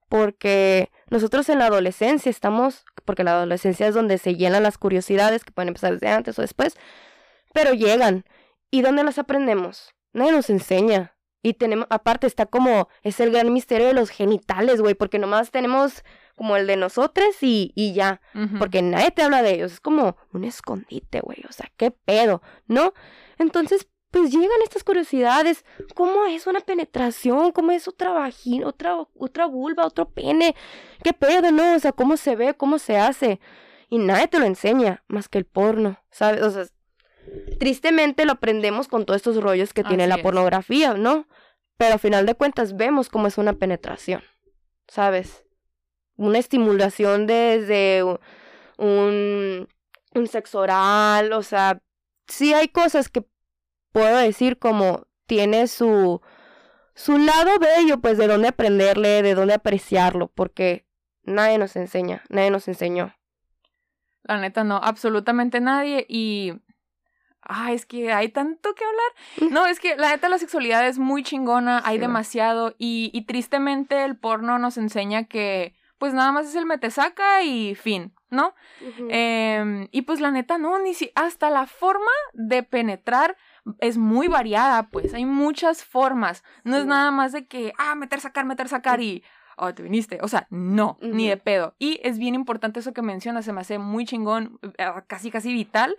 [0.10, 5.44] porque nosotros en la adolescencia estamos, porque la adolescencia es donde se llenan las curiosidades
[5.44, 6.76] que pueden empezar desde antes o después,
[7.54, 8.26] pero llegan.
[8.70, 9.94] ¿Y dónde las aprendemos?
[10.14, 11.16] Nadie nos enseña.
[11.42, 15.52] Y tenemos, aparte está como, es el gran misterio de los genitales, güey, porque nomás
[15.52, 16.04] tenemos
[16.36, 18.22] como el de nosotros y, y ya,
[18.60, 22.42] porque nadie te habla de ellos, es como un escondite, güey, o sea, qué pedo,
[22.68, 22.94] ¿no?
[23.40, 27.52] Entonces, pues llegan estas curiosidades, ¿cómo es una penetración?
[27.52, 30.56] ¿Cómo es otra vagina, otra, otra vulva, otro pene?
[31.04, 31.76] ¿Qué pedo, no?
[31.76, 33.40] O sea, ¿cómo se ve, cómo se hace?
[33.90, 36.42] Y nadie te lo enseña, más que el porno, ¿sabes?
[36.42, 36.66] O sea,
[37.60, 40.24] tristemente lo aprendemos con todos estos rollos que tiene la es.
[40.24, 41.28] pornografía, ¿no?
[41.78, 44.24] Pero a final de cuentas vemos cómo es una penetración,
[44.88, 45.44] ¿sabes?
[46.16, 48.04] Una estimulación desde
[48.78, 49.68] un,
[50.14, 51.82] un sexo oral, o sea,
[52.28, 53.26] sí hay cosas que
[53.92, 56.22] puedo decir como tiene su
[56.98, 60.88] su lado bello, pues de dónde aprenderle, de dónde apreciarlo, porque
[61.22, 63.14] nadie nos enseña, nadie nos enseñó.
[64.24, 66.08] La neta, no, absolutamente nadie.
[66.10, 66.54] Y.
[67.42, 69.52] Ah, es que hay tanto que hablar.
[69.54, 72.74] No, es que la neta, la sexualidad es muy chingona, hay Sí, demasiado.
[72.80, 77.76] Y, y tristemente, el porno nos enseña que, pues nada más es el metesaca y
[77.76, 78.56] fin, ¿no?
[79.10, 81.12] Em, y pues la neta, no, ni si.
[81.14, 83.38] Hasta la forma de penetrar
[83.80, 85.14] es muy variada, pues.
[85.14, 86.44] Hay muchas formas.
[86.64, 86.90] No es Sí.
[86.90, 89.24] nada más de que, ah, meter, sacar, meter, sacar y.
[89.58, 90.20] Oh, te viniste.
[90.22, 91.76] O sea, no, ni de pedo.
[91.80, 95.52] Y es bien importante eso que mencionas, se me hace muy chingón, eh, casi, casi
[95.54, 95.96] vital.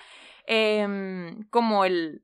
[0.50, 2.22] em, como el.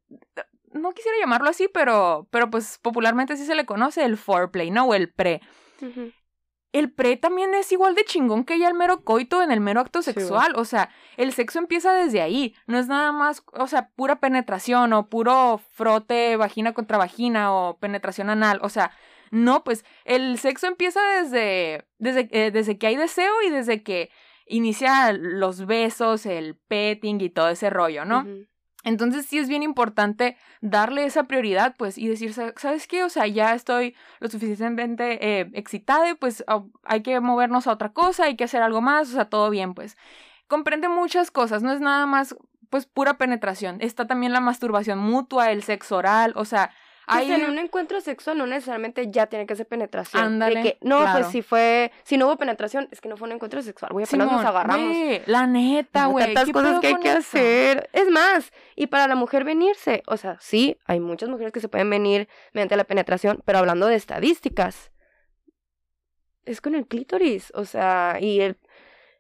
[0.73, 4.87] No quisiera llamarlo así, pero, pero pues popularmente así se le conoce el foreplay, ¿no?
[4.87, 5.41] O el pre
[5.83, 6.11] Ujú.
[6.75, 9.81] El pre también es igual de chingón que ya el mero coito en el mero
[9.81, 10.55] acto Sí, sexual.
[10.57, 12.55] O sea, el sexo empieza desde ahí.
[12.67, 17.79] No es nada más, o sea, pura penetración o puro frote vagina contra vagina o
[17.79, 18.59] penetración anal.
[18.61, 18.91] O sea,
[19.31, 24.11] no, pues el sexo empieza desde, desde, eh, desde que hay deseo y desde que
[24.47, 28.27] inicia los besos, el petting y todo ese rollo, ¿no?
[28.85, 33.03] Entonces sí es bien importante darle esa prioridad, pues, y decir, "Sa- ¿sabes qué?
[33.05, 36.45] O sea, ya estoy lo suficientemente eh, excitada, pues
[36.85, 39.75] hay que movernos a otra cosa, hay que hacer algo más, o sea, todo bien,
[39.75, 39.97] pues.
[40.49, 42.37] Comprende muchas cosas, no es nada más,
[42.71, 43.79] pues, pura penetración.
[43.81, 46.71] Está también la masturbación mutua, el sexo oral, o sea,
[47.07, 47.33] Pues hay...
[47.33, 50.23] en un encuentro sexual no necesariamente ya tiene que ser penetración.
[50.23, 51.21] Ándale, de que, no, claro.
[51.21, 54.05] pues si fue, si no hubo penetración, es que no fue un encuentro sexual, güey,
[54.05, 54.89] apenas nos Simón, agarramos.
[54.89, 56.27] güey, la neta, güey.
[56.27, 57.91] tantas ¿qué cosas que hay que hacer.
[57.93, 61.69] Es más, y para la mujer venirse, o sea, sí, hay muchas mujeres que se
[61.69, 64.91] pueden venir mediante la penetración, pero hablando de estadísticas,
[66.45, 68.59] es con el clítoris, o sea, y el,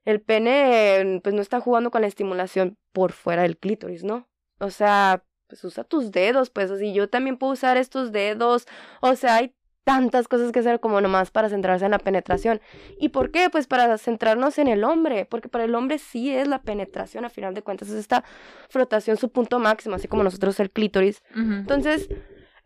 [0.04, 4.28] el pene, pues no está jugando con la estimulación por fuera del clítoris, ¿no?
[4.58, 5.24] O sea,
[5.54, 8.66] pues usa tus dedos, pues así yo también puedo usar estos dedos,
[9.00, 12.60] o sea, hay tantas cosas que hacer como nomás para centrarse en la penetración.
[12.98, 13.50] ¿Y por qué?
[13.50, 17.28] Pues para centrarnos en el hombre, porque para el hombre sí es la penetración, a
[17.28, 18.24] final de cuentas, es esta
[18.68, 21.22] frotación su punto máximo, así como nosotros el clítoris.
[21.36, 22.08] Entonces,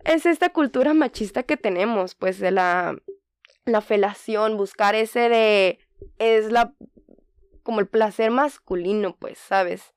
[0.04, 2.96] es esta cultura machista que tenemos, pues de la,
[3.66, 5.78] la felación, buscar ese de,
[6.18, 6.72] es la,
[7.64, 9.92] como el placer masculino, pues, ¿sabes?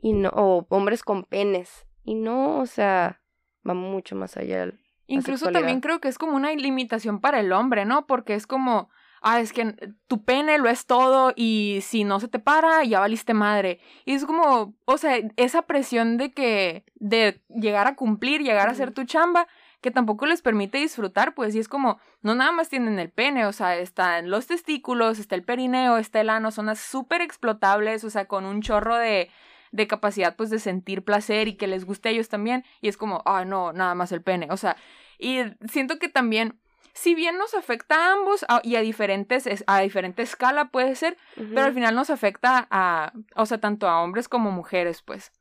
[0.00, 1.84] Y no, o hombres con penes.
[2.04, 3.20] Y no, o sea,
[3.68, 4.72] va mucho más allá.
[5.06, 5.60] Incluso sexualidad.
[5.60, 8.06] también creo que es como una limitación para el hombre, ¿no?
[8.06, 8.88] Porque es como,
[9.20, 9.76] ah, es que
[10.08, 13.80] tu pene lo es todo y si no se te para, ya valiste madre.
[14.04, 18.72] Y es como, o sea, esa presión de que, de llegar a cumplir, llegar a
[18.72, 18.94] hacer Ujú.
[18.94, 19.46] tu chamba,
[19.80, 23.46] que tampoco les permite disfrutar, pues, y es como, no nada más tienen el pene,
[23.46, 28.10] o sea, están los testículos, está el perineo, está el ano, son súper explotables, o
[28.10, 29.28] sea, con un chorro de,
[29.72, 32.96] de capacidad, pues, de sentir placer y que les guste a ellos también, y es
[32.96, 34.76] como, ah, no, nada más el pene, o sea,
[35.18, 36.58] y siento que también,
[36.94, 40.94] si bien nos afecta a ambos a- y a diferentes, es- a diferente escala puede
[40.94, 41.16] ser,
[41.54, 45.32] pero al final nos afecta a, o sea, tanto a hombres como mujeres, pues.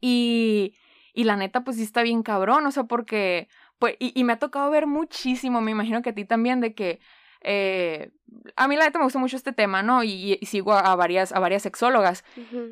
[0.00, 0.74] Y,
[1.14, 3.48] y la neta, pues sí está bien cabrón, o sea, porque,
[3.78, 6.74] pues, y, y me ha tocado ver muchísimo, me imagino que a ti también, de
[6.74, 7.00] que,
[7.44, 8.10] eh,
[8.56, 10.02] a mí la neta me gusta mucho este tema, ¿no?
[10.04, 12.24] Y, y sigo a, a varias, a varias sexólogas.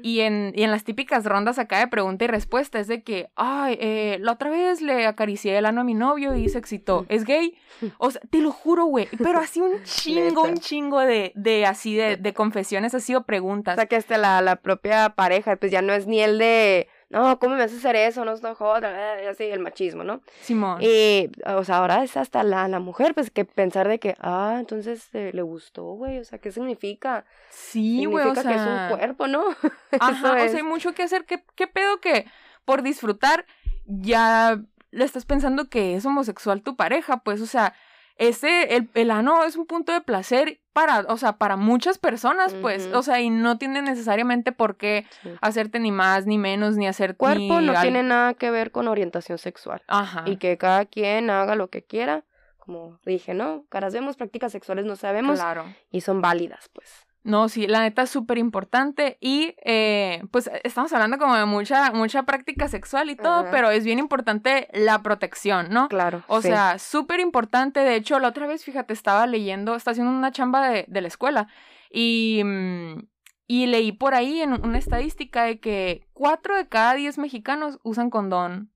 [0.03, 3.31] Y en, y en las típicas rondas acá de pregunta y respuesta es de que,
[3.37, 7.07] ay, eh, la otra vez le acaricié el ano a mi novio y se excitó.
[7.09, 7.57] ¿Es gay?
[7.99, 9.09] O sea, te lo juro, güey.
[9.19, 13.75] Pero así un chingo, un chingo de, de así de, de confesiones, así o preguntas.
[13.75, 16.89] O sea, que hasta la, la propia pareja, pues ya no es ni el de,
[17.11, 18.25] no, ¿cómo me haces hacer eso?
[18.25, 20.23] No estoy joda, así, el machismo, ¿no?
[20.43, 20.79] Simón.
[20.81, 24.57] Y, o sea, ahora es hasta la, la mujer, pues que pensar de que, ah,
[24.61, 27.25] entonces eh, le gustó, güey, o sea, ¿qué significa?
[27.51, 28.53] sí, güey, o significa sea.
[28.53, 29.45] que es un cuerpo, ¿no?
[30.01, 30.51] Ajá, Eso o es.
[30.53, 31.25] sea, hay mucho que hacer.
[31.25, 32.27] ¿Qué, ¿Qué pedo que
[32.65, 33.45] por disfrutar
[33.87, 34.61] ya
[34.93, 37.19] le estás pensando que es homosexual tu pareja?
[37.25, 37.75] Pues, o sea,
[38.21, 42.55] ese, el, el ano es un punto de placer para, o sea, para muchas personas,
[42.55, 45.31] pues, o sea, y no tiene necesariamente por qué Sí.
[45.41, 48.71] hacerte ni más, ni menos, ni hacer Cuerpo ni no al- tiene nada que ver
[48.71, 49.83] con orientación sexual.
[49.89, 50.23] Ajá.
[50.27, 52.25] Y que cada quien haga lo que quiera,
[52.59, 53.65] como dije, ¿no?
[53.69, 55.65] Caras vemos, prácticas sexuales no sabemos Claro.
[55.91, 57.07] y son válidas, pues.
[57.23, 61.93] No, sí, la neta es súper importante y eh, pues estamos hablando como de mucha,
[61.93, 65.89] mucha práctica sexual y todo, pero es bien importante la protección, ¿no?
[65.89, 66.23] Claro.
[66.29, 66.49] O sí.
[66.49, 67.81] sea, súper importante.
[67.81, 71.09] De hecho, la otra vez, fíjate, estaba leyendo, estaba haciendo una chamba de, de la
[71.09, 71.49] escuela
[71.91, 73.07] y, mm,
[73.47, 78.09] y leí por ahí en una estadística de que cuatro de cada diez mexicanos usan
[78.09, 78.73] condón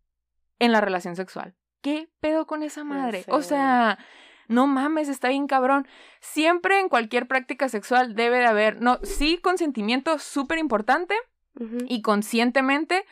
[0.58, 1.54] en la relación sexual.
[1.80, 3.24] ¿Qué pedo con esa madre?
[3.28, 3.50] O sé.
[3.50, 3.98] sea,
[4.48, 5.86] no mames, está bien cabrón.
[6.20, 11.14] Siempre en cualquier práctica sexual debe de haber, no, sí, consentimiento súper importante
[11.88, 13.04] y conscientemente,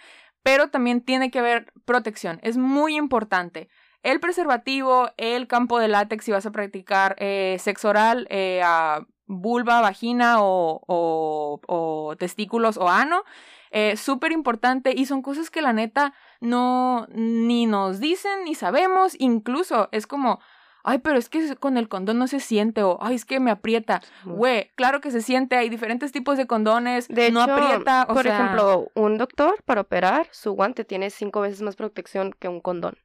[0.43, 2.41] pero también tiene que haber protección.
[2.43, 3.69] Es muy importante.
[4.03, 9.07] el preservativo, el campo de látex si vas a practicar eh, sexo oral eh, a
[9.27, 13.23] vulva, vagina o, o, o testículos o ano.
[13.71, 19.15] Eh, Súper importante y son cosas que la neta no ni nos dicen ni sabemos.
[19.19, 20.41] Incluso es como,
[20.85, 23.51] ay, pero es que con el condón no se siente o, ay, es que me
[23.51, 24.03] aprieta.
[24.25, 28.07] Güey, claro que se siente, hay diferentes tipos de condones, De no hecho, aprieta.
[28.09, 32.33] O por sea, ejemplo, un doctor para operar, su guante tiene cinco veces más protección
[32.39, 32.99] que un condón.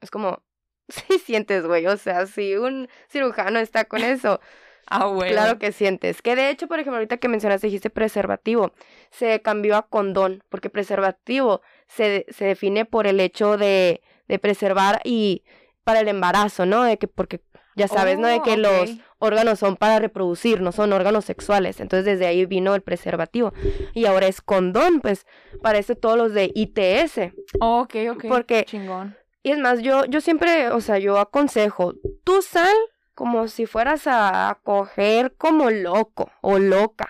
[0.00, 0.42] Es como,
[0.88, 1.86] sí sientes, güey.
[1.86, 4.40] O sea, si un cirujano está con eso,
[4.86, 5.30] ah, güey.
[5.30, 6.22] claro que sientes.
[6.22, 8.72] Que de hecho, por ejemplo, ahorita que mencionaste, dijiste preservativo,
[9.10, 15.00] se cambió a condón, porque preservativo se, se define por el hecho de, de preservar
[15.04, 15.44] y
[15.84, 16.82] para el embarazo, ¿no?
[16.84, 17.40] De que, porque
[17.74, 18.26] ya sabes, ¿no?
[18.28, 21.80] De Oh, que los órganos son para reproducir, no son órganos sexuales.
[21.80, 23.52] Entonces desde ahí vino el preservativo.
[23.94, 25.26] Y ahora es condón, pues
[25.62, 27.32] parece todos los de ITS.
[27.60, 28.24] Oh, ok, ok.
[28.28, 29.16] Porque- Chingón.
[29.44, 32.74] Y es más, yo, yo siempre, o sea, yo aconsejo, tú sal
[33.14, 37.08] como si fueras a coger como loco o loca.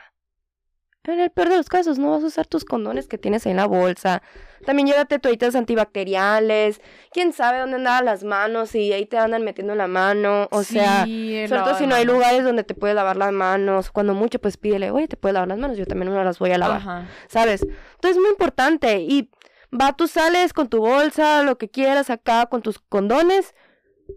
[1.04, 3.50] En el peor de los casos, no vas a usar tus condones que tienes ahí
[3.50, 4.22] en la bolsa.
[4.64, 6.80] También llévate toallitas antibacteriales.
[7.12, 10.48] Quién sabe dónde andaban las manos y ahí te andan metiendo la mano.
[10.50, 13.90] O sea, Sí, sobre todo si no hay lugares donde te puedes lavar las manos.
[13.90, 15.76] Cuando mucho, pues pídele, oye, te puedes lavar las manos.
[15.76, 16.78] Yo también no las voy a lavar.
[16.78, 17.08] Ajá.
[17.28, 17.62] ¿sabes?
[17.62, 19.30] Entonces es muy importante y
[19.72, 23.54] va, tú sales con tu bolsa, lo que quieras acá, con tus condones.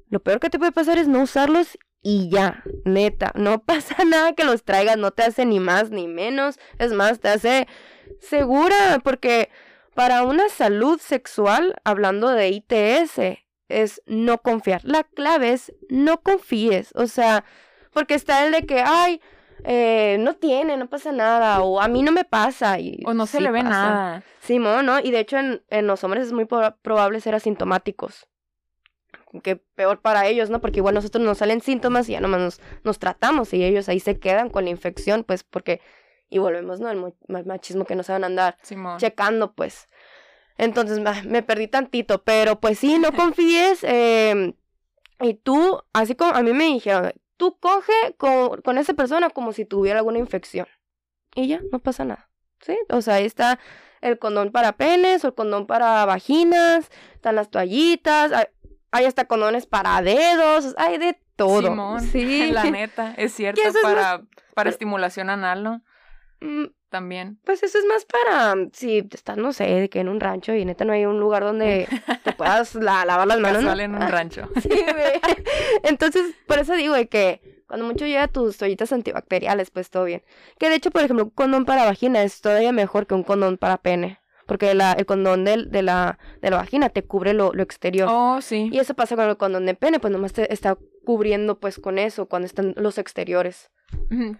[0.09, 4.33] Lo peor que te puede pasar es no usarlos y ya, neta, no pasa nada
[4.33, 7.67] que los traigas, no te hace ni más ni menos, es más, te hace
[8.19, 9.49] segura, porque
[9.95, 13.39] para una salud sexual, hablando de ITS,
[13.69, 14.81] es no confiar.
[14.83, 17.43] La clave es no confíes, o sea,
[17.91, 19.21] porque está el de que, ay,
[19.63, 22.77] eh, no tiene, no pasa nada, o a mí no me pasa.
[22.79, 23.69] Y O no se sí le ve pasa.
[23.69, 24.23] nada.
[24.41, 24.99] Simón, ¿no?
[24.99, 28.27] Y de hecho en, en los hombres es muy pro- probable ser asintomáticos.
[29.43, 30.61] Que peor para ellos, ¿no?
[30.61, 33.99] Porque igual nosotros nos salen síntomas y ya nomás nos, nos tratamos y ellos ahí
[33.99, 35.81] se quedan con la infección, pues porque...
[36.29, 36.89] Y volvemos, ¿no?
[36.89, 38.97] El mo- ma- machismo que no saben andar Simón.
[38.97, 39.87] checando, pues.
[40.57, 43.83] Entonces bah, me perdí tantito, pero pues sí, no confíes.
[43.83, 44.55] eh,
[45.21, 49.53] y tú, así como a mí me dijeron, tú coge con, con esa persona como
[49.53, 50.67] si tuviera alguna infección.
[51.35, 52.29] Y ya, no pasa nada.
[52.61, 52.77] ¿Sí?
[52.89, 53.59] O sea, ahí está
[54.01, 58.45] el condón para penes o el condón para vaginas, están las toallitas, hay,
[58.91, 61.61] hay hasta condones para dedos, hay de todo.
[61.63, 62.01] Simón.
[62.01, 62.47] Sí.
[62.51, 64.23] La neta, es cierto, eso es para,
[64.53, 65.83] para estimulación anal, ¿no?
[66.41, 67.39] Mm, También.
[67.43, 70.53] Pues eso es más para mm, si estás, no sé, de que en un rancho
[70.53, 71.87] y neta no hay un lugar donde
[72.23, 73.79] te puedas la- lavar las manos.
[73.79, 74.49] en un rancho.
[74.61, 75.19] Sí, güey.
[75.83, 80.23] Entonces, por eso digo de que cuando mucho llega tus toallitas antibacteriales, pues todo bien.
[80.59, 83.57] Que de hecho, por ejemplo, un condón para vagina es todavía mejor que un condón
[83.57, 84.19] para pene.
[84.45, 88.07] Porque la, el condón del- de, la, de la vagina te cubre lo, lo exterior.
[88.11, 88.69] Oh, sí.
[88.71, 91.97] Y eso pasa con el condón de pene, pues nomás te está cubriendo pues con
[91.97, 93.71] eso, cuando están los exteriores.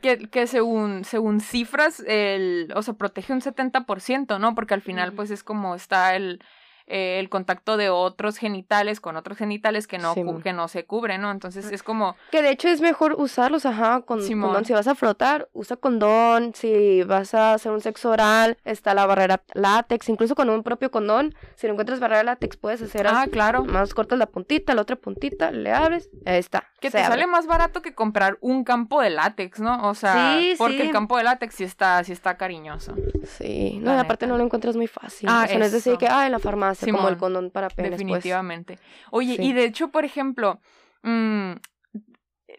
[0.01, 4.55] Que, que según, según cifras, el, o sea, protege un 70%, ¿no?
[4.55, 6.39] Porque al final, pues es como está el,
[6.87, 10.85] eh, el contacto de otros genitales con otros genitales que no, Sí, que no se
[10.85, 11.31] cubren, ¿no?
[11.31, 14.65] Entonces es como, Que de hecho es mejor usarlos, ajá, con condón.
[14.65, 16.53] Si vas a frotar, usa condón.
[16.53, 20.09] Si vas a hacer un sexo oral, está la barrera látex.
[20.09, 23.95] Incluso con un propio condón, si no encuentras barrera látex, puedes hacer ah, claro, Más
[23.95, 26.69] cortas la puntita, la otra puntita, le abres, ahí está.
[26.86, 27.09] Que te abre.
[27.13, 29.88] sale más barato que comprar un campo de látex, ¿no?
[29.89, 30.81] O sea, Sí, porque sí.
[30.83, 32.95] el campo de látex sí está, sí está cariñoso.
[33.23, 35.29] Sí, no, aparte no lo encuentras muy fácil.
[35.29, 37.69] Ah, o sea, no es decir que, ah, en la farmacia, como el condón para
[37.69, 37.99] penes, pues.
[37.99, 38.79] Definitivamente.
[39.11, 39.43] Oye, Sí.
[39.43, 40.59] y de hecho, por ejemplo,
[41.03, 41.51] mm,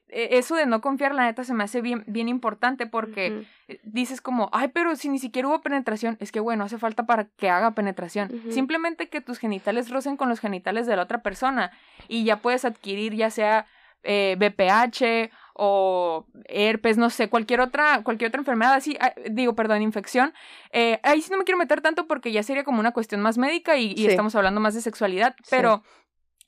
[0.08, 3.44] e- eso de no confiar, la neta, se me hace bien, bien importante porque
[3.82, 7.24] dices como, ay, pero si ni siquiera hubo penetración, es que bueno, hace falta para
[7.36, 8.30] que haga penetración.
[8.50, 11.70] Simplemente que tus genitales rocen con los genitales de la otra persona
[12.08, 13.66] y ya puedes adquirir ya sea
[14.02, 19.80] eh, BPH o herpes, no sé, cualquier otra, cualquier otra enfermedad así, ah, digo, perdón,
[19.82, 20.34] infección.
[20.70, 23.38] Eh, ahí sí no me quiero meter tanto porque ya sería como una cuestión más
[23.38, 24.06] médica y, y Sí.
[24.08, 25.48] estamos hablando más de sexualidad, Sí.
[25.50, 25.82] pero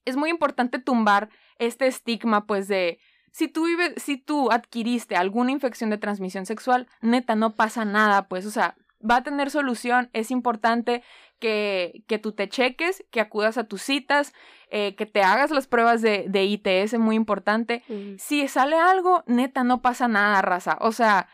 [0.05, 2.99] es muy importante tumbar este estigma, pues, de
[3.32, 8.28] si tú vives, si tú adquiriste alguna infección de transmisión sexual, neta, no pasa nada,
[8.28, 8.74] pues, o sea,
[9.09, 11.03] va a tener solución, es importante
[11.39, 14.32] que, que tú te cheques, que acudas a tus citas,
[14.70, 17.82] eh, que te hagas las pruebas de, de ITS, muy importante.
[18.18, 20.76] Si sale algo, neta, no pasa nada, raza.
[20.80, 21.28] O sea,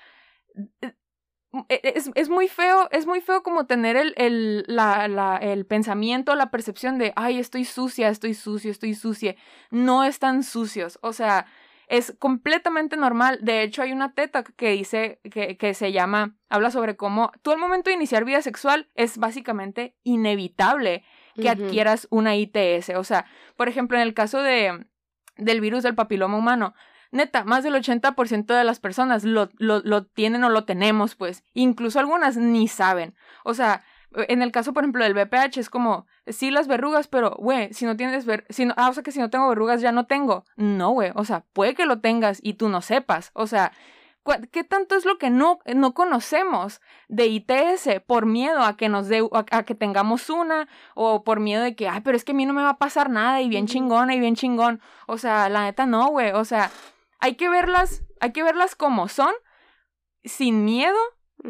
[1.68, 5.66] e- es, es muy feo, es muy feo como tener el, el, la, la, el
[5.66, 9.36] pensamiento, la percepción de, ay, estoy sucia, estoy sucio, estoy sucia.
[9.70, 10.98] No están sucios.
[11.02, 11.46] O sea,
[11.88, 13.38] es completamente normal.
[13.42, 17.52] De hecho, hay una teta que dice que, que se llama, habla sobre cómo tú
[17.52, 21.04] al momento de iniciar vida sexual es básicamente inevitable
[21.34, 22.90] que adquieras una ITS.
[22.96, 23.26] O sea,
[23.56, 24.86] por ejemplo, en el caso de,
[25.36, 26.74] del virus del papiloma humano,
[27.10, 31.44] neta, más del 80% de las personas lo, lo, lo tienen o lo tenemos, pues.
[31.54, 33.14] Incluso algunas ni saben.
[33.44, 33.84] O sea,
[34.28, 37.84] en el caso, por ejemplo, del BPH es como, sí las verrugas, pero, güey, si
[37.86, 40.06] no tienes ver, si no, ah, o sea que si no tengo verrugas ya no
[40.06, 40.44] tengo.
[40.56, 43.30] No, güey, o sea, puede que lo tengas y tú no sepas.
[43.34, 43.72] O sea,
[44.22, 48.88] ¿cu- ¿qué tanto es lo que no, no conocemos de ITS por miedo a que
[48.88, 52.24] nos dé, a, a que tengamos una o por miedo de que, ay, pero es
[52.24, 54.80] que a mí no me va a pasar nada y bien chingona y bien chingón.
[55.06, 56.32] O sea, la neta no, güey.
[56.32, 56.70] O sea,
[57.20, 59.32] hay que verlas, hay que verlas como son,
[60.24, 60.96] sin miedo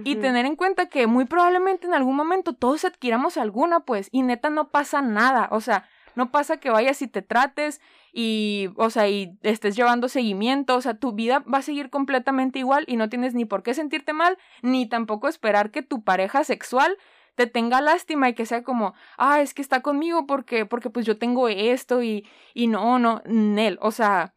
[0.03, 4.23] y tener en cuenta que muy probablemente en algún momento todos adquiramos alguna, pues, y
[4.23, 5.49] neta no pasa nada.
[5.53, 7.81] O sea, no pasa que vayas y te trates
[8.13, 10.77] y, o sea, y estés llevando seguimiento.
[10.77, 13.75] O sea, tu vida va a seguir completamente igual y no tienes ni por qué
[13.75, 16.97] sentirte mal, ni tampoco esperar que tu pareja sexual
[17.35, 21.05] te tenga lástima y que sea como, ah, es que está conmigo porque, porque pues
[21.05, 23.79] yo tengo esto y, y no, no, Nel.
[23.81, 24.35] O sea,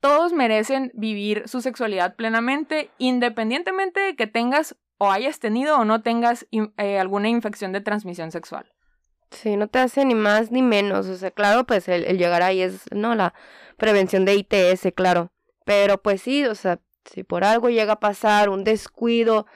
[0.00, 6.02] todos merecen vivir su sexualidad plenamente, independientemente de que tengas o hayas tenido o no
[6.02, 8.70] tengas eh, alguna infección de transmisión sexual.
[9.30, 11.06] Sí, no te hace ni más ni menos.
[11.06, 13.32] O sea, claro, pues el, el llegar ahí es, no, la
[13.76, 15.30] prevención de ITS, claro.
[15.64, 19.46] Pero pues sí, o sea, si por algo llega a pasar un descuido,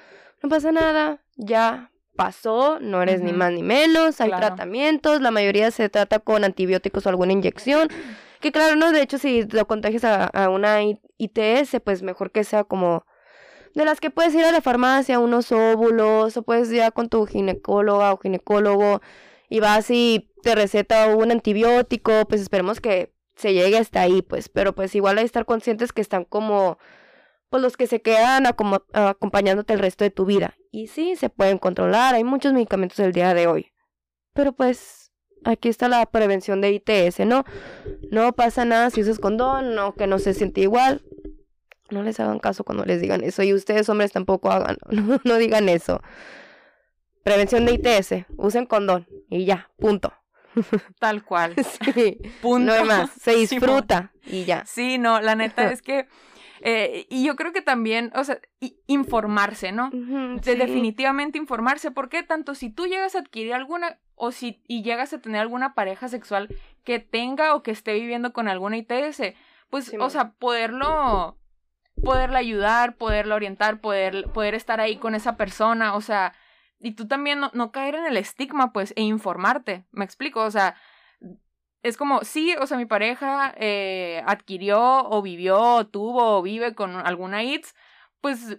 [0.42, 4.46] no pasa nada, ya pasó, no eres ni más ni menos, hay Claro.
[4.46, 7.88] tratamientos, la mayoría se trata con antibióticos o alguna inyección.
[8.44, 12.44] Que claro, no, de hecho, si lo contagias a, a una ITS, pues mejor que
[12.44, 13.06] sea como
[13.74, 17.24] de las que puedes ir a la farmacia, unos óvulos, o puedes ir con tu
[17.24, 19.00] ginecóloga o ginecólogo
[19.48, 24.50] y vas y te receta un antibiótico, pues esperemos que se llegue hasta ahí, pues,
[24.50, 26.76] pero pues igual hay que estar conscientes que están como,
[27.48, 30.54] pues los que se quedan acompañándote el resto de tu vida.
[30.70, 33.72] Y sí, se pueden controlar, hay muchos medicamentos el día de hoy.
[34.34, 35.03] Pero pues,
[35.44, 37.44] aquí está la prevención de ITS, ¿no?
[38.10, 41.02] No pasa nada si usas condón, no, que no se siente igual.
[41.90, 43.42] No les hagan caso cuando les digan eso.
[43.42, 46.00] Y ustedes, hombres, tampoco hagan, no, no digan eso.
[47.22, 49.06] Prevención de ITS, usen condón.
[49.30, 50.12] Y ya, punto.
[51.00, 51.54] Tal cual.
[51.94, 52.66] Sí, Punto.
[52.66, 53.10] no hay más.
[53.20, 54.64] Se disfruta y ya.
[54.66, 56.06] Sí, no, la neta es que.
[56.66, 58.40] Eh, y yo creo que también, o sea,
[58.86, 59.90] informarse, ¿no?
[59.90, 60.54] De sí.
[60.54, 65.18] definitivamente informarse, porque tanto si tú llegas a adquirir alguna o si y llegas a
[65.18, 66.48] tener alguna pareja sexual
[66.82, 69.34] que tenga o que esté viviendo con alguna ITS,
[69.68, 71.36] pues, o sea, poderlo,
[72.02, 76.32] poderla ayudar, poderla orientar, poder, poder estar ahí con esa persona, o sea,
[76.80, 80.50] y tú también no, no caer en el estigma, pues, e informarte, me explico, o
[80.50, 80.76] sea,
[81.84, 86.74] es como, sí, o sea, mi pareja eh, adquirió o vivió o tuvo o vive
[86.74, 87.74] con alguna ITS,
[88.20, 88.58] pues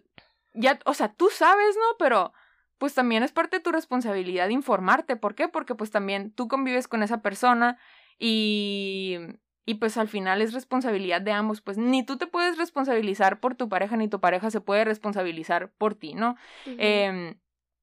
[0.53, 1.97] ya, o sea, tú sabes, ¿no?
[1.99, 2.31] Pero
[2.77, 5.15] pues también es parte de tu responsabilidad informarte.
[5.15, 5.47] ¿Por qué?
[5.47, 7.77] Porque pues también tú convives con esa persona
[8.19, 9.17] y,
[9.65, 11.61] y pues al final es responsabilidad de ambos.
[11.61, 15.71] Pues ni tú te puedes responsabilizar por tu pareja, ni tu pareja se puede responsabilizar
[15.77, 16.35] por ti, ¿no?
[16.77, 17.39] Em,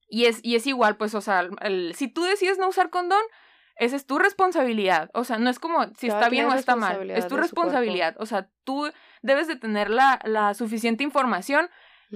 [0.09, 3.23] y, es, y es igual, pues, o sea, el- si tú decides no usar condón,
[3.83, 5.11] esa es tu responsabilidad.
[5.13, 7.11] O sea, no es como si Cada está bien o es está mal.
[7.11, 8.15] Es tu responsabilidad.
[8.19, 8.91] O sea, tú
[9.23, 11.69] debes de tener la, la suficiente información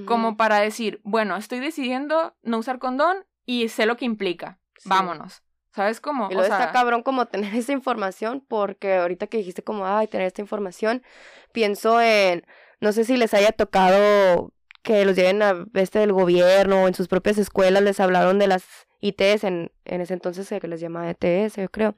[0.04, 4.58] como para decir, bueno, estoy decidiendo no usar condón y sé lo que implica.
[4.76, 4.90] Sí.
[4.90, 5.42] Vámonos.
[5.74, 6.28] ¿Sabes cómo?
[6.30, 10.06] Y O sea, está cabrón como tener esa información, porque ahorita que dijiste como, ay,
[10.06, 11.02] tener esta información,
[11.52, 12.46] pienso en,
[12.80, 14.52] no sé si les haya tocado
[14.82, 18.46] que los lleven a este del gobierno o en sus propias escuelas les hablaron de
[18.46, 21.94] las ITS, en, en ese entonces se les llamaba ETS, yo creo.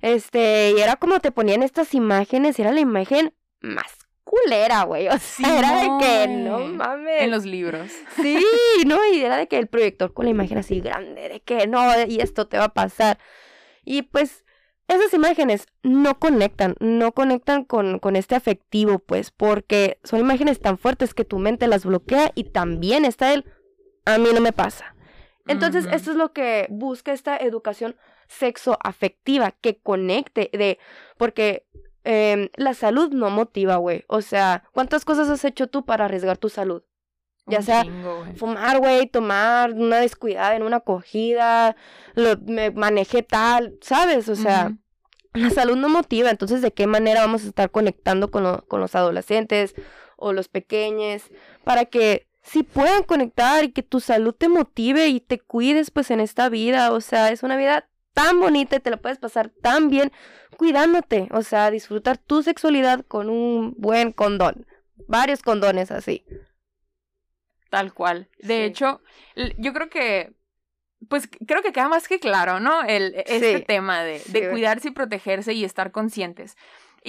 [0.00, 5.08] Este, y era como te ponían estas imágenes, y era la imagen más culera, güey.
[5.08, 7.22] O sea, era de que, no mames.
[7.22, 7.90] en los libros.
[8.20, 8.38] Sí,
[8.86, 11.82] no, y era de que el proyector con la imagen así grande, de que no,
[12.06, 13.18] y esto te va a pasar.
[13.84, 14.44] Y pues
[14.88, 20.78] esas imágenes no conectan, no conectan con, con este afectivo, pues, porque son imágenes tan
[20.78, 23.44] fuertes que tu mente las bloquea y también está el,
[24.04, 24.94] a mí no me pasa.
[25.48, 27.96] Entonces, esto es lo que busca esta educación
[28.28, 30.78] sexoafectiva, que conecte de,
[31.16, 31.66] porque
[32.04, 34.04] em, la salud no motiva, güey.
[34.08, 36.82] O sea, ¿cuántas cosas has hecho tú para arriesgar tu salud?
[37.50, 38.36] ya sea chingo, güey.
[38.36, 41.76] fumar, güey, tomar una descuidada en una acogida,
[42.14, 44.28] lo, me manejé tal, ¿sabes?
[44.28, 44.72] O sea,
[45.32, 48.80] la salud no motiva, entonces ¿de qué manera vamos a estar conectando con, lo- con
[48.80, 49.74] los adolescentes
[50.18, 51.22] o los pequeños
[51.64, 56.10] para que sí puedan conectar y que tu salud te motive y te cuides pues
[56.10, 56.92] en esta vida?
[56.92, 60.12] O sea, es una vida tan bonita y te la puedes pasar tan bien
[60.56, 64.66] cuidándote, o sea, disfrutar tu sexualidad con un buen condón,
[65.06, 66.24] varios condones así.
[67.70, 68.28] Tal cual.
[68.38, 68.62] De Sí.
[68.64, 69.02] hecho,
[69.58, 70.32] yo creo que
[71.08, 72.82] pues creo que queda más que claro, ¿no?
[72.82, 76.56] El, este Sí, tema de, de cuidarse y protegerse y estar conscientes.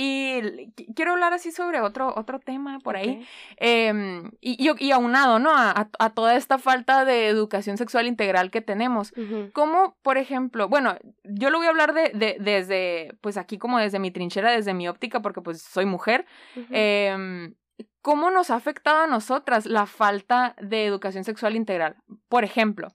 [0.01, 3.27] Y quiero hablar así sobre otro, otro tema por ahí.
[3.57, 5.51] Em, y, y, y aunado, ¿no?
[5.53, 9.11] A, a- a toda esta falta de educación sexual integral que tenemos.
[9.17, 9.49] Ujú.
[9.51, 10.95] Como, por ejemplo, bueno,
[11.25, 14.73] yo lo voy a hablar de, de- desde, pues aquí como desde mi trinchera, desde
[14.73, 16.25] mi óptica, porque pues soy mujer.
[16.71, 17.55] Em,
[18.01, 21.97] ¿Cómo nos ha afectado a nosotras la falta de educación sexual integral?
[22.29, 22.87] Por ejemplo,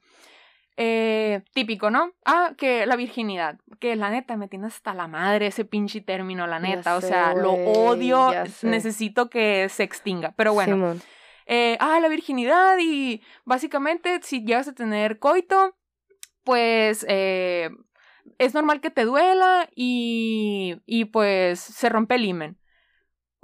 [0.77, 2.13] eh, típico, ¿no?
[2.25, 6.47] Ah, que la virginidad, que la neta me tiene hasta la madre ese pinche término,
[6.47, 8.31] la Ya neta, o sé, sea, lo odio,
[8.63, 11.03] necesito que se extinga, pero bueno, Simón.
[11.47, 15.77] eh, ah, la virginidad y básicamente si llegas a tener coito,
[16.43, 17.71] pues eh,
[18.39, 22.59] es normal que te duela y, y pues se rompe el himen.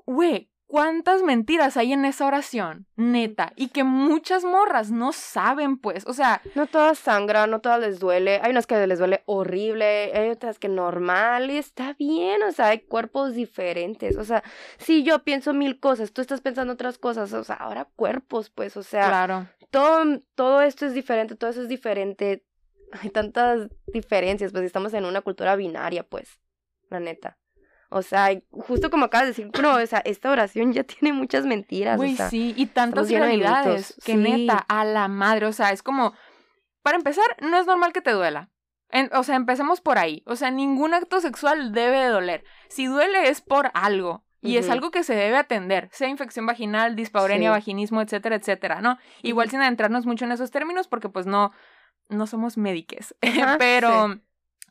[0.07, 2.87] Güey, ¿cuántas mentiras hay en esa oración?
[2.95, 3.53] Neta.
[3.57, 6.07] Y que muchas morras no saben, pues.
[6.07, 8.41] O sea, No todas sangran, no todas les duele.
[8.43, 12.69] Hay unas que les duele horrible, hay otras que normal y está bien, o sea,
[12.69, 14.17] hay cuerpos diferentes.
[14.17, 14.45] O sea,
[14.79, 18.77] si yo pienso mil cosas, tú estás pensando otras cosas, o sea, ahora cuerpos, pues,
[18.77, 19.49] o sea, claro.
[19.71, 22.45] todo, todo esto es diferente, todo eso es diferente.
[22.93, 26.41] Hay tantas diferencias, pues estamos en una cultura binaria, pues,
[26.91, 27.40] la neta.
[27.93, 31.45] O sea, justo como acabas de decir, no, o sea, esta oración ya tiene muchas
[31.45, 32.01] mentiras.
[32.01, 34.19] O sea, sí, y tantas realidades que sí.
[34.19, 36.15] neta, a la madre, o sea, es como,
[36.83, 38.49] para empezar, no es normal que te duela.
[38.91, 40.23] En- o sea, empecemos por ahí.
[40.27, 42.45] O sea, ningún acto sexual debe de doler.
[42.69, 44.25] Si duele es por algo.
[44.43, 47.59] Y es algo que se debe atender, sea infección vaginal, dispaurenia, Sí.
[47.59, 48.97] vaginismo, etcétera, etcétera, ¿no?
[49.23, 51.53] Igual sin adentrarnos mucho en esos términos porque pues no,
[52.09, 53.15] no somos médiques.
[53.23, 54.19] Ajá, pero,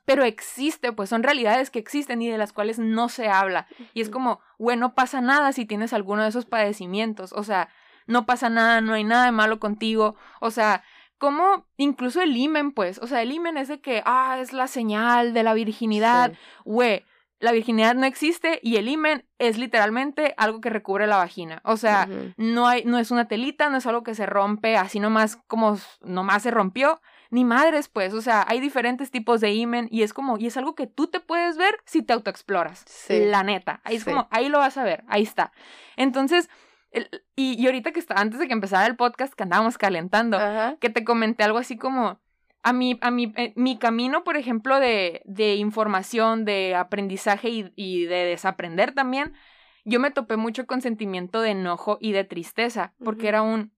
[0.09, 3.67] pero existe, pues son realidades que existen y de las cuales no se habla.
[3.93, 7.31] Y es como, güey, no pasa nada si tienes alguno de esos padecimientos.
[7.31, 7.69] O sea,
[8.07, 10.15] no pasa nada, no hay nada de malo contigo.
[10.41, 10.83] O sea,
[11.19, 12.97] como incluso el himen, pues.
[13.03, 16.31] O sea, el himen es de que, ah, es la señal de la virginidad.
[16.31, 16.37] Sí.
[16.65, 17.05] Güey,
[17.39, 21.61] la virginidad no existe y el himen es literalmente algo que recubre la vagina.
[21.65, 24.99] O sea, no hay, no es una telita, no es algo que se rompe así
[24.99, 26.99] nomás como nomás se rompió,
[27.29, 28.13] ni madres, pues.
[28.13, 31.07] O sea, hay diferentes tipos de himen y es como, y es algo que tú
[31.07, 32.83] te puedes ver si te autoexploras.
[32.87, 33.25] Sí.
[33.25, 33.81] La neta.
[33.83, 34.09] Ahí es Sí.
[34.09, 35.51] como, ahí lo vas a ver, ahí está.
[35.95, 36.49] Entonces,
[36.91, 40.37] el- y, y ahorita que está, antes de que empezara el podcast, que andábamos calentando,
[40.37, 40.77] Ajá.
[40.79, 42.19] que te comenté algo así como
[42.63, 47.71] a mi, a mi, eh, mi camino, por ejemplo, de, de información, de aprendizaje y,
[47.75, 49.33] y de desaprender también,
[49.85, 53.71] yo me topé mucho con sentimiento de enojo y de tristeza, porque era un,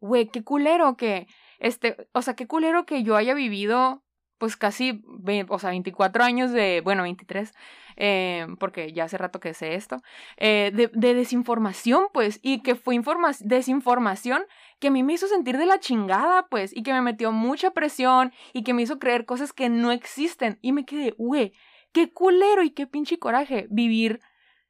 [0.00, 1.26] güey, qué culero que,
[1.58, 4.02] este, o sea, qué culero que yo haya vivido,
[4.38, 5.02] pues casi,
[5.48, 7.52] o sea, 24 años de, bueno, 23,
[7.96, 9.98] eh, porque ya hace rato que sé esto,
[10.36, 14.44] eh, de, de desinformación, pues, y que fue informa- desinformación
[14.80, 17.70] que a mí me hizo sentir de la chingada, pues, y que me metió mucha
[17.72, 20.58] presión y que me hizo creer cosas que no existen.
[20.62, 21.52] Y me quedé, güey,
[21.92, 24.20] qué culero y qué pinche coraje vivir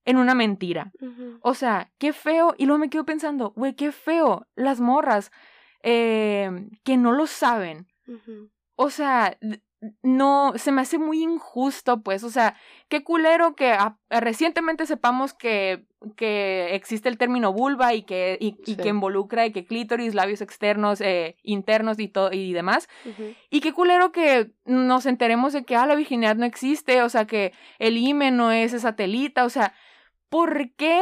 [0.04, 0.92] en una mentira.
[1.40, 2.54] O sea, qué feo.
[2.58, 5.32] Y luego me quedo pensando, güey, qué feo las morras
[5.84, 6.50] eh,
[6.82, 7.86] que no lo saben.
[8.76, 9.38] O sea,
[10.02, 12.24] no, se me hace muy injusto, pues.
[12.24, 12.56] O sea,
[12.88, 15.84] qué culero que a- recientemente sepamos que,
[16.16, 20.40] que existe el término vulva y que, y, y que involucra de que clítoris, labios
[20.40, 22.88] externos, eh, internos y, todo y demás.
[23.50, 27.26] Y qué culero que nos enteremos de que ah, la virginidad no existe, o sea,
[27.26, 29.74] que el himen no es esa telita, o sea,
[30.30, 31.00] ¿por qué?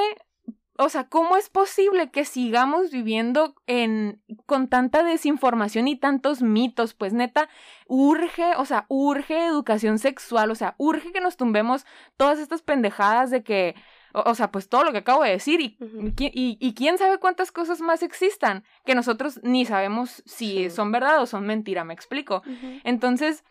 [0.84, 6.92] O sea, ¿cómo es posible que sigamos viviendo en con tanta desinformación y tantos mitos?
[6.92, 7.48] Pues neta,
[7.86, 13.30] urge, o sea, urge educación sexual, o sea, urge que nos tumbemos todas estas pendejadas
[13.30, 13.76] de que,
[14.12, 17.80] o, o sea, pues todo lo que acabo de decir y, quién sabe cuántas cosas
[17.80, 20.70] más existan que nosotros ni sabemos si Sí.
[20.70, 22.42] son verdad o son mentira, me explico.
[22.82, 23.44] Entonces,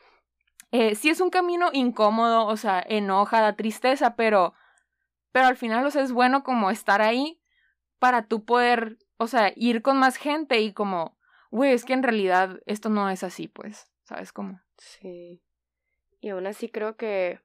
[0.72, 4.54] eh, sí es un camino incómodo, o sea, enoja, da tristeza, pero,
[5.32, 7.42] pero al final, o sea, es bueno como estar ahí
[8.00, 11.18] para tú poder, o sea, ir con más gente y como,
[11.52, 14.60] güey, es que en realidad esto no es así, pues, ¿sabes cómo?
[14.78, 15.42] Sí.
[16.20, 17.40] Y aún así creo que...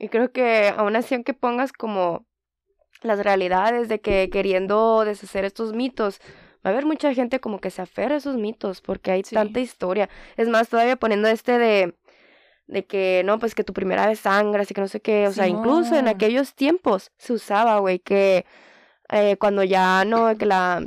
[0.00, 2.24] Y creo que aún así aunque pongas como
[3.02, 6.20] las realidades de que queriendo deshacer estos mitos,
[6.64, 9.34] va a haber mucha gente como que se aferra a esos mitos porque hay Sí.
[9.34, 10.08] tanta historia.
[10.36, 11.96] Es más, todavía poniendo este de
[12.68, 15.32] de que no, pues que tu primera vez sangra, así que no sé qué, o
[15.32, 18.46] sea, incluso en aquellos tiempos se usaba, güey, que
[19.10, 20.86] eh, cuando ya no, que la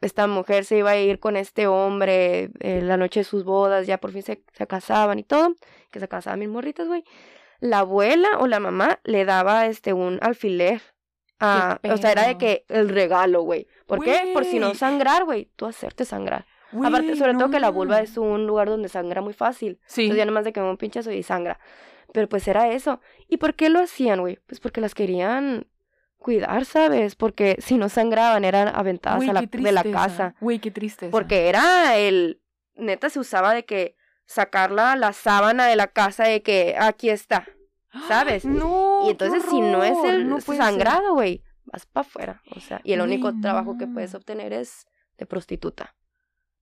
[0.00, 3.86] esta mujer se iba a ir con este hombre eh, la noche de sus bodas,
[3.86, 5.54] ya por fin se, se casaban y todo,
[5.92, 7.04] que se casaban mil morritas, güey.
[7.60, 10.82] La abuela o la mamá le daba este un alfiler.
[11.38, 13.68] a- o sea, era de que el regalo, güey.
[13.86, 14.32] ¿Por qué?
[14.32, 15.48] Por si no sangrar, güey.
[15.56, 16.46] Tú hacerte sangrar.
[16.84, 19.78] Aparte, sobre no todo que la vulva es un lugar donde sangra muy fácil.
[19.86, 20.02] Sí.
[20.02, 21.58] Entonces ya nomás de que me un pinchazo y sangra.
[22.12, 23.00] Pero pues era eso.
[23.28, 24.38] ¿Y por qué lo hacían, güey?
[24.46, 25.66] Pues porque las querían
[26.18, 27.16] cuidar, ¿sabes?
[27.16, 30.34] Porque si no sangraban eran aventadas a la, de la casa.
[30.40, 31.10] Güey, qué tristeza.
[31.10, 32.40] Porque era el...
[32.74, 37.46] Neta se usaba de que sacar la, sábana de la casa de que aquí está,
[38.08, 38.44] ¿sabes?
[38.44, 39.06] No.
[39.06, 42.42] y entonces si no es el no sangrado, güey, vas para afuera.
[42.56, 44.86] O sea, y el único trabajo que puedes obtener es
[45.18, 45.94] de prostituta.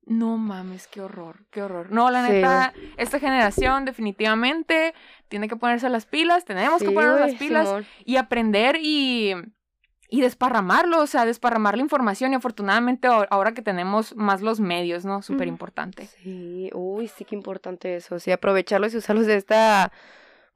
[0.07, 1.92] No mames, qué horror, qué horror.
[1.92, 4.94] No, la Sí, neta, esta generación definitivamente
[5.28, 7.68] tiene que ponerse las pilas, tenemos que ponernos las pilas
[8.05, 9.34] y aprender y,
[10.09, 14.59] y desparramarlo, o sea, desparramar la información y afortunadamente ahor- ahora que tenemos más los
[14.59, 15.22] medios, ¿no?
[15.22, 16.07] Súper importante.
[16.07, 18.18] Sí, uy, sí que importante eso.
[18.18, 19.92] Sí, aprovecharlos y usarlos de esta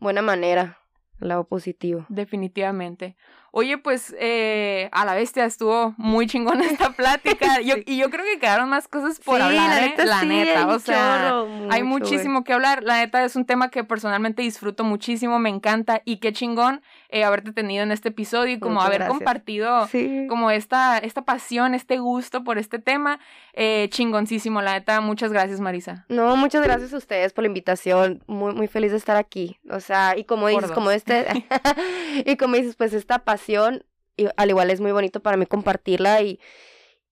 [0.00, 0.78] buena manera,
[1.20, 2.06] lado positivo.
[2.08, 3.16] Definitivamente.
[3.56, 7.60] Oye, pues eh, a la bestia estuvo muy chingona esta plática.
[7.60, 7.84] Yo- Sí.
[7.86, 9.88] y yo creo que quedaron más cosas por sí, hablar, la ¿eh?
[9.90, 10.58] neta, la sí, neta.
[10.58, 12.82] hay o sea, chorro, hay muchísimo que hablar.
[12.82, 16.02] La neta es un tema que personalmente disfruto muchísimo, me encanta.
[16.04, 19.18] Y qué chingón eh, haberte tenido en este episodio y como Muchas haber gracias.
[19.18, 20.26] compartido Sí.
[20.28, 23.20] como esta, esta pasión, este gusto por este tema.
[23.52, 25.00] Eh, chingoncísimo, la neta.
[25.00, 26.06] Muchas gracias, Marisa.
[26.08, 28.22] No, muchas gracias a ustedes por la invitación.
[28.26, 29.58] Muy, muy feliz de estar aquí.
[29.70, 31.26] O sea, y como dices, como este,
[32.24, 33.84] y como dices, pues esta pasión,
[34.16, 36.38] y al igual es muy bonito para mí compartirla y,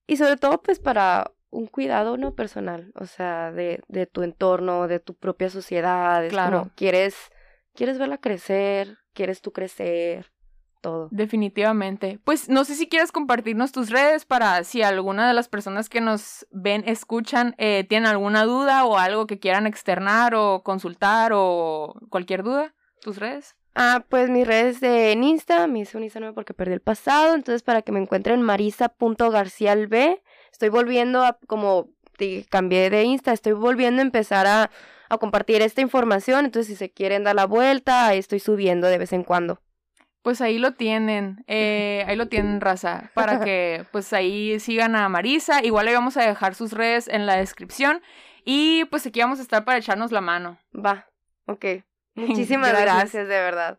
[0.07, 4.89] y sobre todo pues para un cuidado no personal, o sea, de, de tu entorno,
[4.89, 6.25] de tu propia sociedad.
[6.25, 6.59] Es Claro.
[6.61, 7.15] como quieres,
[7.75, 10.33] quieres verla crecer, quieres tú crecer,
[10.81, 11.09] todo.
[11.11, 12.19] Definitivamente.
[12.25, 16.01] Pues no sé si quieres compartirnos tus redes para si alguna de las personas que
[16.01, 21.95] nos ven, escuchan, eh, tienen alguna duda o algo que quieran externar o consultar o
[22.11, 22.75] cualquier duda.
[23.01, 23.57] ¿Tus redes?
[23.75, 26.81] Ah, pues mis redes de en Insta, me hice un Insta nuevo porque perdí el
[26.81, 30.21] pasado, entonces para que me encuentren marisa.garcialb,
[30.51, 31.89] estoy volviendo a, como
[32.51, 34.71] cambié de Insta, estoy volviendo a empezar a,
[35.15, 38.99] a compartir esta información, entonces si se quieren dar la vuelta, ahí estoy subiendo de
[38.99, 39.61] vez en cuando.
[40.23, 45.09] Pues ahí lo tienen, eh, ahí lo tienen, raza, para que pues ahí sigan a
[45.09, 45.65] Marisa.
[45.65, 48.01] Igual le vamos a dejar sus redes en la descripción
[48.45, 50.59] y pues aquí vamos a estar para echarnos la mano.
[50.75, 51.09] Va,
[51.47, 51.65] ok.
[52.15, 52.95] Muchísimas Gracias.
[52.95, 53.79] gracias, de verdad.